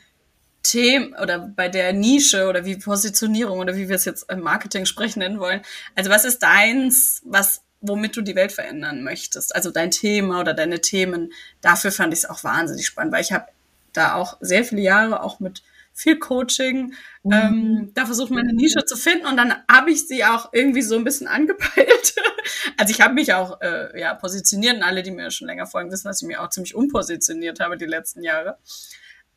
Thema 0.62 1.22
oder 1.22 1.38
bei 1.38 1.68
der 1.68 1.92
Nische 1.92 2.48
oder 2.48 2.64
wie 2.64 2.76
Positionierung 2.76 3.58
oder 3.58 3.76
wie 3.76 3.88
wir 3.88 3.96
es 3.96 4.04
jetzt 4.04 4.30
im 4.30 4.40
Marketing 4.40 4.86
sprechen 4.86 5.20
nennen 5.20 5.40
wollen. 5.40 5.62
Also 5.94 6.10
was 6.10 6.24
ist 6.24 6.42
deins, 6.42 7.22
was 7.24 7.62
womit 7.80 8.16
du 8.16 8.20
die 8.20 8.36
Welt 8.36 8.52
verändern 8.52 9.02
möchtest. 9.02 9.54
Also 9.54 9.70
dein 9.70 9.90
Thema 9.90 10.40
oder 10.40 10.52
deine 10.52 10.80
Themen. 10.80 11.32
Dafür 11.60 11.92
fand 11.92 12.12
ich 12.12 12.20
es 12.20 12.30
auch 12.30 12.44
wahnsinnig 12.44 12.86
spannend, 12.86 13.12
weil 13.12 13.22
ich 13.22 13.32
habe 13.32 13.46
da 13.92 14.14
auch 14.14 14.36
sehr 14.40 14.64
viele 14.64 14.82
Jahre 14.82 15.22
auch 15.22 15.40
mit 15.40 15.62
viel 15.92 16.18
Coaching, 16.18 16.94
mhm. 17.24 17.32
ähm, 17.32 17.90
da 17.94 18.06
versucht 18.06 18.30
meine 18.30 18.52
Nische 18.52 18.84
zu 18.84 18.96
finden 18.96 19.26
und 19.26 19.36
dann 19.36 19.54
habe 19.70 19.90
ich 19.90 20.06
sie 20.06 20.24
auch 20.24 20.50
irgendwie 20.52 20.82
so 20.82 20.96
ein 20.96 21.04
bisschen 21.04 21.26
angepeilt. 21.26 22.14
also 22.76 22.92
ich 22.92 23.00
habe 23.00 23.14
mich 23.14 23.34
auch 23.34 23.60
äh, 23.60 24.00
ja 24.00 24.14
positioniert 24.14 24.76
und 24.76 24.82
alle, 24.82 25.02
die 25.02 25.10
mir 25.10 25.30
schon 25.30 25.48
länger 25.48 25.66
folgen, 25.66 25.90
wissen, 25.90 26.08
dass 26.08 26.22
ich 26.22 26.28
mich 26.28 26.38
auch 26.38 26.48
ziemlich 26.48 26.74
unpositioniert 26.74 27.60
habe 27.60 27.76
die 27.76 27.86
letzten 27.86 28.22
Jahre. 28.22 28.56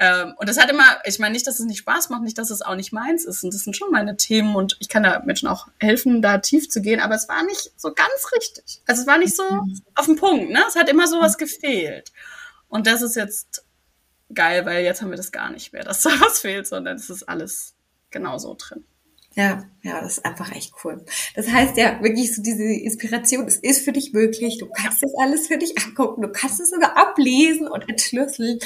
Ähm, 0.03 0.33
und 0.37 0.49
das 0.49 0.59
hat 0.59 0.69
immer, 0.69 0.83
ich 1.05 1.17
meine 1.19 1.31
nicht, 1.31 1.47
dass 1.47 1.61
es 1.61 1.65
nicht 1.65 1.77
Spaß 1.77 2.09
macht, 2.09 2.23
nicht, 2.23 2.37
dass 2.37 2.51
es 2.51 2.61
auch 2.61 2.75
nicht 2.75 2.91
meins 2.91 3.23
ist. 3.23 3.41
Und 3.41 3.53
das 3.53 3.61
sind 3.61 3.77
schon 3.77 3.89
meine 3.89 4.17
Themen 4.17 4.53
und 4.53 4.75
ich 4.79 4.89
kann 4.89 5.03
da 5.03 5.21
Menschen 5.23 5.47
auch 5.47 5.67
helfen, 5.79 6.21
da 6.21 6.39
tief 6.39 6.67
zu 6.69 6.81
gehen, 6.81 6.99
aber 6.99 7.15
es 7.15 7.29
war 7.29 7.41
nicht 7.45 7.71
so 7.77 7.93
ganz 7.93 8.31
richtig. 8.35 8.81
Also 8.85 9.01
es 9.03 9.07
war 9.07 9.17
nicht 9.17 9.33
so 9.33 9.49
mhm. 9.49 9.81
auf 9.95 10.07
den 10.07 10.17
Punkt, 10.17 10.51
ne? 10.51 10.61
Es 10.67 10.75
hat 10.75 10.89
immer 10.89 11.07
sowas 11.07 11.37
gefehlt. 11.37 12.11
Und 12.67 12.85
das 12.85 13.01
ist 13.01 13.15
jetzt 13.15 13.65
geil, 14.33 14.65
weil 14.65 14.83
jetzt 14.83 15.01
haben 15.01 15.09
wir 15.09 15.15
das 15.15 15.31
gar 15.31 15.49
nicht 15.51 15.71
mehr, 15.71 15.85
dass 15.85 16.01
da 16.01 16.09
was 16.19 16.39
fehlt, 16.39 16.67
sondern 16.67 16.97
es 16.97 17.09
ist 17.09 17.23
alles 17.23 17.73
genauso 18.11 18.57
drin. 18.59 18.83
Ja, 19.35 19.63
ja, 19.81 19.99
das 19.99 20.19
ist 20.19 20.25
einfach 20.25 20.51
echt 20.51 20.73
cool. 20.83 21.03
Das 21.35 21.49
heißt 21.49 21.75
ja 21.77 22.01
wirklich 22.03 22.35
so 22.35 22.43
diese 22.43 22.63
Inspiration, 22.63 23.47
es 23.47 23.57
ist 23.57 23.83
für 23.83 23.91
dich 23.91 24.13
möglich, 24.13 24.59
du 24.59 24.69
kannst 24.69 25.01
das 25.01 25.11
alles 25.19 25.47
für 25.47 25.57
dich 25.57 25.75
angucken, 25.83 26.21
du 26.21 26.31
kannst 26.31 26.59
es 26.59 26.69
sogar 26.69 26.95
ablesen 26.95 27.67
und 27.67 27.89
entschlüsseln. 27.89 28.59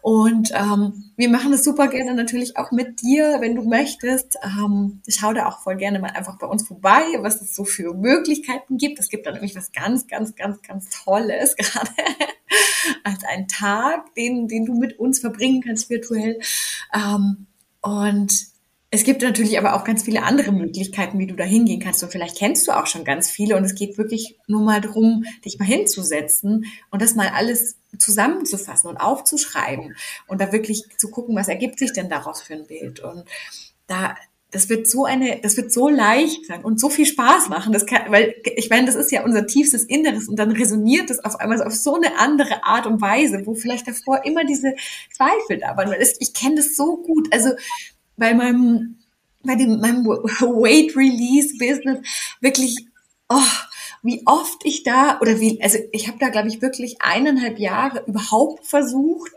Und 0.00 0.50
ähm, 0.54 1.12
wir 1.16 1.28
machen 1.28 1.52
das 1.52 1.62
super 1.62 1.88
gerne 1.88 2.14
natürlich 2.14 2.56
auch 2.56 2.72
mit 2.72 3.02
dir, 3.02 3.36
wenn 3.40 3.54
du 3.54 3.62
möchtest. 3.62 4.38
Ähm, 4.42 5.02
schau 5.06 5.34
da 5.34 5.46
auch 5.46 5.60
voll 5.60 5.76
gerne 5.76 5.98
mal 5.98 6.12
einfach 6.12 6.38
bei 6.38 6.46
uns 6.46 6.66
vorbei, 6.66 7.02
was 7.20 7.42
es 7.42 7.54
so 7.54 7.64
für 7.64 7.92
Möglichkeiten 7.92 8.78
gibt. 8.78 8.98
Es 8.98 9.10
gibt 9.10 9.26
da 9.26 9.32
nämlich 9.32 9.54
was 9.54 9.72
ganz, 9.72 10.06
ganz, 10.06 10.34
ganz, 10.34 10.62
ganz 10.62 10.88
Tolles 10.88 11.54
gerade 11.58 11.90
als 13.04 13.22
einen 13.24 13.46
Tag, 13.46 14.14
den, 14.14 14.48
den 14.48 14.64
du 14.64 14.74
mit 14.74 14.98
uns 14.98 15.18
verbringen 15.18 15.62
kannst 15.62 15.90
virtuell. 15.90 16.40
Ähm, 16.94 17.46
und 17.82 18.53
es 18.94 19.02
gibt 19.04 19.22
natürlich 19.22 19.58
aber 19.58 19.74
auch 19.74 19.84
ganz 19.84 20.04
viele 20.04 20.22
andere 20.22 20.52
Möglichkeiten, 20.52 21.18
wie 21.18 21.26
du 21.26 21.34
da 21.34 21.44
hingehen 21.44 21.80
kannst. 21.80 22.02
Und 22.04 22.12
vielleicht 22.12 22.38
kennst 22.38 22.68
du 22.68 22.72
auch 22.72 22.86
schon 22.86 23.04
ganz 23.04 23.28
viele. 23.28 23.56
Und 23.56 23.64
es 23.64 23.74
geht 23.74 23.98
wirklich 23.98 24.38
nur 24.46 24.62
mal 24.62 24.80
darum, 24.80 25.24
dich 25.44 25.58
mal 25.58 25.64
hinzusetzen 25.64 26.66
und 26.90 27.02
das 27.02 27.16
mal 27.16 27.28
alles 27.34 27.76
zusammenzufassen 27.98 28.88
und 28.88 28.96
aufzuschreiben 28.96 29.96
und 30.28 30.40
da 30.40 30.52
wirklich 30.52 30.84
zu 30.96 31.10
gucken, 31.10 31.34
was 31.34 31.48
ergibt 31.48 31.78
sich 31.78 31.92
denn 31.92 32.08
daraus 32.08 32.42
für 32.42 32.54
ein 32.54 32.66
Bild. 32.66 33.00
Und 33.00 33.24
da, 33.88 34.14
das 34.52 34.68
wird 34.68 34.88
so 34.88 35.04
eine, 35.04 35.40
das 35.40 35.56
wird 35.56 35.72
so 35.72 35.88
leicht 35.88 36.46
sein 36.46 36.64
und 36.64 36.78
so 36.78 36.88
viel 36.88 37.06
Spaß 37.06 37.48
machen. 37.48 37.72
Das 37.72 37.86
kann, 37.86 38.12
weil 38.12 38.36
ich 38.56 38.70
meine, 38.70 38.86
das 38.86 38.94
ist 38.94 39.10
ja 39.10 39.24
unser 39.24 39.46
tiefstes 39.46 39.84
Inneres 39.84 40.28
und 40.28 40.36
dann 40.36 40.52
resoniert 40.52 41.10
es 41.10 41.24
auf 41.24 41.40
einmal 41.40 41.60
auf 41.62 41.74
so 41.74 41.96
eine 41.96 42.18
andere 42.18 42.64
Art 42.64 42.86
und 42.86 43.00
Weise, 43.00 43.44
wo 43.44 43.54
vielleicht 43.54 43.88
davor 43.88 44.24
immer 44.24 44.44
diese 44.44 44.74
Zweifel 45.12 45.58
da 45.58 45.76
waren. 45.76 45.92
Ich 46.20 46.32
kenne 46.32 46.56
das 46.56 46.76
so 46.76 46.98
gut. 46.98 47.32
Also 47.32 47.50
bei 48.16 48.34
meinem, 48.34 48.98
bei 49.42 49.56
dem, 49.56 49.80
meinem 49.80 50.06
Weight 50.06 50.96
Release 50.96 51.56
Business 51.58 52.06
wirklich, 52.40 52.86
oh, 53.28 53.40
wie 54.02 54.22
oft 54.26 54.64
ich 54.64 54.82
da, 54.82 55.18
oder 55.20 55.40
wie, 55.40 55.62
also 55.62 55.78
ich 55.92 56.08
habe 56.08 56.18
da, 56.18 56.28
glaube 56.28 56.48
ich, 56.48 56.60
wirklich 56.60 57.00
eineinhalb 57.00 57.58
Jahre 57.58 58.04
überhaupt 58.06 58.66
versucht, 58.66 59.32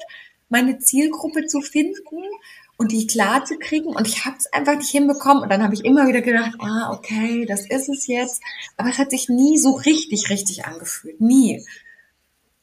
meine 0.49 0.79
Zielgruppe 0.79 1.45
zu 1.47 1.61
finden 1.61 2.23
und 2.77 2.91
die 2.91 3.07
klar 3.07 3.43
zu 3.43 3.57
kriegen. 3.57 3.87
Und 3.87 4.07
ich 4.07 4.25
habe 4.25 4.37
es 4.37 4.51
einfach 4.53 4.75
nicht 4.75 4.91
hinbekommen. 4.91 5.43
Und 5.43 5.49
dann 5.49 5.63
habe 5.63 5.73
ich 5.73 5.83
immer 5.83 6.07
wieder 6.07 6.21
gedacht, 6.21 6.53
ah, 6.59 6.91
okay, 6.93 7.45
das 7.45 7.67
ist 7.67 7.89
es 7.89 8.07
jetzt. 8.07 8.41
Aber 8.77 8.89
es 8.89 8.97
hat 8.97 9.09
sich 9.09 9.29
nie 9.29 9.57
so 9.57 9.71
richtig, 9.71 10.29
richtig 10.29 10.65
angefühlt. 10.65 11.19
Nie. 11.19 11.65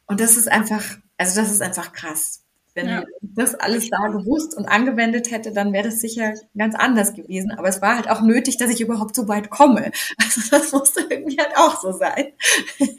Und 0.07 0.21
das 0.21 0.37
ist 0.37 0.51
einfach, 0.51 0.85
also 1.19 1.41
das 1.41 1.51
ist 1.51 1.63
einfach 1.63 1.93
krass. 1.93 2.44
Wenn 2.75 2.89
ja. 2.89 3.03
ich 3.03 3.07
das 3.21 3.55
alles 3.55 3.89
da 3.89 4.09
gewusst 4.09 4.57
und 4.57 4.67
angewendet 4.67 5.31
hätte, 5.31 5.53
dann 5.53 5.73
wäre 5.73 5.85
das 5.85 6.01
sicher 6.01 6.35
ganz 6.57 6.75
anders 6.75 7.15
gewesen. 7.15 7.53
Aber 7.53 7.69
es 7.69 7.81
war 7.81 7.95
halt 7.95 8.11
auch 8.11 8.21
nötig, 8.21 8.57
dass 8.57 8.71
ich 8.71 8.81
überhaupt 8.81 9.15
so 9.15 9.29
weit 9.29 9.51
komme. 9.51 9.93
Also 10.19 10.41
das 10.51 10.73
musste 10.73 11.07
irgendwie 11.09 11.39
halt 11.39 11.57
auch 11.57 11.81
so 11.81 11.93
sein. 11.93 12.33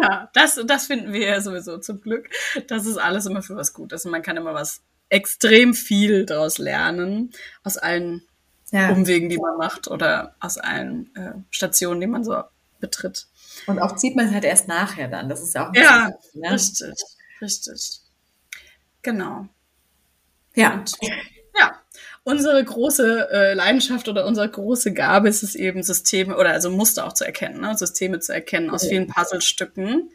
Ja, 0.00 0.30
das, 0.34 0.60
das 0.66 0.86
finden 0.86 1.12
wir 1.12 1.26
ja 1.26 1.40
sowieso 1.40 1.78
zum 1.78 2.00
Glück. 2.00 2.28
Das 2.68 2.86
ist 2.86 2.98
alles 2.98 3.26
immer 3.26 3.42
für 3.42 3.56
was 3.56 3.72
Gutes. 3.72 4.04
Und 4.04 4.12
man 4.12 4.22
kann 4.22 4.36
immer 4.36 4.54
was 4.54 4.82
extrem 5.08 5.74
viel 5.74 6.26
daraus 6.26 6.58
lernen. 6.58 7.32
Aus 7.64 7.78
allen 7.78 8.22
ja. 8.70 8.90
Umwegen, 8.90 9.28
die 9.28 9.38
man 9.38 9.56
macht 9.56 9.88
oder 9.88 10.34
aus 10.40 10.58
allen 10.58 11.14
äh, 11.16 11.32
Stationen, 11.50 12.00
die 12.00 12.06
man 12.06 12.22
so 12.22 12.42
betritt. 12.80 13.26
Und 13.66 13.78
auch 13.78 13.96
zieht 13.96 14.14
man 14.14 14.32
halt 14.32 14.44
erst 14.44 14.68
nachher 14.68 15.08
dann. 15.08 15.28
Das 15.28 15.42
ist 15.42 15.56
auch 15.56 15.74
ja, 15.74 16.10
ne? 16.34 16.52
richtig, 16.52 16.94
richtig. 17.40 18.00
Genau. 19.02 19.48
Ja. 20.54 20.74
Und, 20.74 20.92
ja. 21.58 21.80
Unsere 22.24 22.62
große 22.62 23.28
äh, 23.30 23.54
Leidenschaft 23.54 24.08
oder 24.08 24.26
unsere 24.26 24.50
große 24.50 24.92
Gabe 24.92 25.28
ist 25.28 25.42
es 25.42 25.54
eben, 25.54 25.82
Systeme 25.82 26.36
oder 26.36 26.50
also 26.50 26.70
Muster 26.70 27.06
auch 27.06 27.14
zu 27.14 27.24
erkennen, 27.24 27.60
ne? 27.60 27.76
Systeme 27.76 28.20
zu 28.20 28.34
erkennen 28.34 28.70
aus 28.70 28.86
vielen 28.86 29.06
Puzzlestücken, 29.06 30.10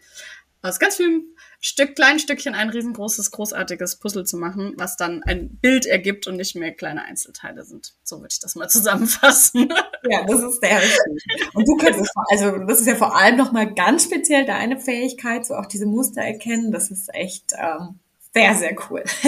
aus 0.62 0.80
ganz 0.80 0.98
vielen 0.98 1.34
Stück, 1.66 1.96
kleinen 1.96 2.20
Stückchen 2.20 2.56
ein 2.56 2.70
riesengroßes, 2.70 3.32
großartiges 3.32 3.96
Puzzle 3.96 4.26
zu 4.26 4.36
machen, 4.36 4.74
was 4.76 4.98
dann 4.98 5.24
ein 5.24 5.58
Bild 5.62 5.86
ergibt 5.86 6.28
und 6.28 6.36
nicht 6.36 6.56
mehr 6.56 6.74
kleine 6.74 7.04
Einzelteile 7.04 7.64
sind. 7.64 7.94
So 8.04 8.18
würde 8.18 8.34
ich 8.34 8.42
das 8.42 8.56
mal 8.56 8.68
zusammenfassen. 8.70 9.70
Ja, 10.10 10.26
das 10.26 10.44
ist 10.44 10.62
sehr 10.62 10.82
richtig. 10.82 11.50
Und 11.54 11.66
du 11.66 11.78
kannst 11.78 12.02
es, 12.02 12.10
also 12.32 12.58
das 12.66 12.82
ist 12.82 12.88
ja 12.88 12.96
vor 12.96 13.16
allem 13.16 13.38
nochmal 13.38 13.74
ganz 13.74 14.04
speziell 14.04 14.46
deine 14.46 14.78
Fähigkeit, 14.78 15.46
so 15.46 15.56
auch 15.56 15.68
diese 15.68 15.86
Muster 15.86 16.22
erkennen. 16.22 16.74
Das 16.74 16.92
ist 16.92 17.14
echt 17.14 17.54
ähm, 17.58 18.00
sehr, 18.34 18.56
sehr 18.56 18.76
cool. 18.90 19.04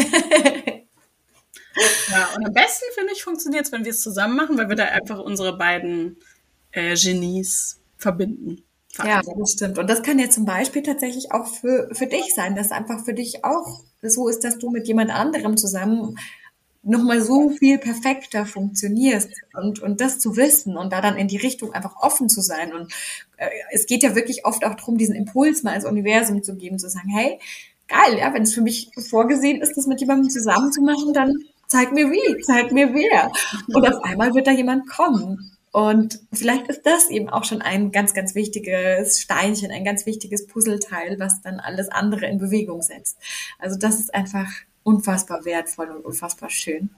ja, 2.10 2.30
und 2.36 2.46
am 2.46 2.54
besten, 2.54 2.86
finde 2.94 3.14
ich, 3.14 3.24
funktioniert 3.24 3.66
es, 3.66 3.72
wenn 3.72 3.84
wir 3.86 3.92
es 3.92 4.02
zusammen 4.02 4.36
machen, 4.36 4.58
weil 4.58 4.70
wir 4.70 4.76
da 4.76 4.86
einfach 4.86 5.20
unsere 5.20 5.58
beiden 5.58 6.18
äh, 6.72 6.96
Genies 6.96 7.80
verbinden. 7.98 8.64
Ja, 9.04 9.22
das 9.22 9.52
stimmt. 9.52 9.78
Und 9.78 9.90
das 9.90 10.04
kann 10.04 10.20
ja 10.20 10.30
zum 10.30 10.46
Beispiel 10.46 10.82
tatsächlich 10.82 11.32
auch 11.32 11.48
für, 11.48 11.90
für 11.92 12.08
dich 12.08 12.34
sein, 12.34 12.56
dass 12.56 12.72
einfach 12.72 13.04
für 13.04 13.14
dich 13.14 13.44
auch 13.44 13.82
so 14.02 14.30
ist, 14.30 14.44
dass 14.44 14.58
du 14.58 14.70
mit 14.70 14.88
jemand 14.88 15.12
anderem 15.12 15.58
zusammen 15.58 16.18
nochmal 16.86 17.22
so 17.22 17.50
viel 17.50 17.80
perfekter 17.80 18.46
funktionierst 18.46 19.30
und, 19.54 19.80
und 19.82 20.00
das 20.02 20.20
zu 20.20 20.38
wissen 20.38 20.78
und 20.78 20.94
da 20.94 21.02
dann 21.02 21.18
in 21.18 21.28
die 21.28 21.38
Richtung 21.38 21.74
einfach 21.74 21.96
offen 21.98 22.30
zu 22.30 22.42
sein. 22.42 22.74
Und 22.74 22.94
äh, 23.38 23.50
es 23.72 23.88
geht 23.88 24.04
ja 24.04 24.16
wirklich 24.16 24.46
oft 24.46 24.64
auch 24.64 24.76
darum, 24.76 24.98
diesen 24.98 25.16
Impuls 25.16 25.64
mal 25.64 25.74
ins 25.74 25.86
Universum 25.86 26.44
zu 26.44 26.56
geben, 26.56 26.78
zu 26.78 26.88
sagen, 26.88 27.10
hey, 27.10 27.40
geil, 27.88 28.18
ja, 28.18 28.34
wenn 28.34 28.44
es 28.44 28.54
für 28.54 28.62
mich 28.62 28.92
vorgesehen 29.10 29.62
ist, 29.62 29.76
das 29.78 29.88
mit 29.88 30.00
jemandem 30.00 30.30
zusammen 30.30 30.72
zu 30.72 30.82
machen, 30.82 31.14
dann 31.14 31.34
zeig 31.68 31.92
mir 31.92 32.12
wie, 32.12 32.42
zeig 32.42 32.72
mir 32.72 32.94
wer. 32.94 33.32
Und 33.68 33.88
auf 33.88 34.04
einmal 34.04 34.34
wird 34.34 34.48
da 34.48 34.52
jemand 34.52 34.88
kommen. 34.88 35.52
Und 35.72 36.22
vielleicht 36.32 36.70
ist 36.70 36.86
das 36.86 37.10
eben 37.10 37.30
auch 37.30 37.44
schon 37.44 37.62
ein 37.62 37.92
ganz, 37.92 38.14
ganz 38.14 38.34
wichtiges 38.34 39.20
Steinchen, 39.20 39.72
ein 39.72 39.84
ganz 39.84 40.06
wichtiges 40.06 40.48
Puzzleteil, 40.48 41.20
was 41.20 41.42
dann 41.42 41.60
alles 41.60 41.90
andere 41.90 42.28
in 42.28 42.38
Bewegung 42.38 42.82
setzt. 42.82 43.18
Also 43.60 43.78
das 43.78 44.00
ist 44.00 44.14
einfach 44.14 44.48
unfassbar 44.84 45.44
wertvoll 45.44 45.90
und 45.90 46.06
unfassbar 46.06 46.50
schön. 46.50 46.92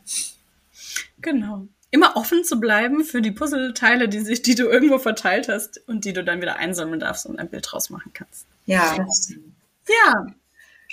Genau. 1.22 1.68
Immer 1.90 2.18
offen 2.18 2.44
zu 2.44 2.60
bleiben 2.60 3.04
für 3.04 3.22
die 3.22 3.32
Puzzleteile, 3.32 4.10
die 4.10 4.20
sich, 4.20 4.44
die 4.44 4.54
du 4.54 4.66
irgendwo 4.66 5.00
verteilt 5.00 5.48
hast 5.48 5.82
und 5.88 6.06
die 6.06 6.14
du 6.14 6.24
dann 6.24 6.42
wieder 6.42 6.58
einsammeln 6.58 7.00
darfst 7.00 7.26
und 7.26 7.40
ein 7.40 7.50
Bild 7.50 7.66
draus 7.72 7.90
machen 7.90 8.12
kannst. 8.14 8.46
Ja, 8.68 8.96
das 8.96 9.24
stimmt. 9.24 9.56
Ja, 9.88 10.28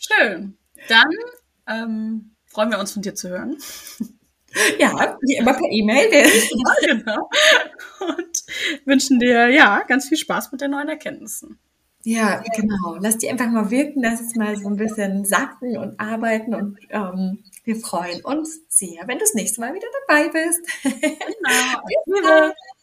Schön. 0.06 0.56
Dann 0.88 1.10
ähm, 1.66 2.30
freuen 2.46 2.70
wir 2.70 2.78
uns 2.78 2.92
von 2.92 3.02
dir 3.02 3.14
zu 3.14 3.28
hören. 3.28 3.56
Ja, 4.78 5.18
wie 5.20 5.36
immer 5.36 5.52
per 5.54 5.68
E-Mail. 5.68 6.10
genau. 6.86 7.28
Und 8.00 8.44
wünschen 8.84 9.18
dir 9.18 9.48
ja 9.48 9.82
ganz 9.88 10.08
viel 10.08 10.18
Spaß 10.18 10.52
mit 10.52 10.60
den 10.60 10.70
neuen 10.70 10.88
Erkenntnissen. 10.88 11.58
Ja, 12.04 12.42
genau. 12.54 12.98
Lass 13.00 13.18
die 13.18 13.30
einfach 13.30 13.48
mal 13.48 13.70
wirken, 13.70 14.02
lass 14.02 14.20
es 14.20 14.36
mal 14.36 14.56
so 14.56 14.68
ein 14.68 14.76
bisschen 14.76 15.24
sacken 15.24 15.78
und 15.78 15.98
arbeiten 15.98 16.54
und 16.54 16.78
ähm, 16.90 17.42
wir 17.64 17.76
freuen 17.76 18.20
uns 18.22 18.60
sehr, 18.68 19.00
wenn 19.06 19.18
du 19.18 19.24
das 19.24 19.32
nächste 19.32 19.62
Mal 19.62 19.74
wieder 19.74 19.86
dabei 20.06 20.28
bist. 20.28 20.60
Genau. 22.06 22.52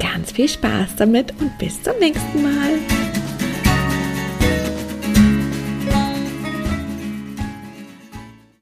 Ganz 0.00 0.32
viel 0.32 0.48
Spaß 0.48 0.96
damit 0.96 1.32
und 1.40 1.56
bis 1.58 1.82
zum 1.82 1.98
nächsten 1.98 2.42
Mal. 2.42 3.03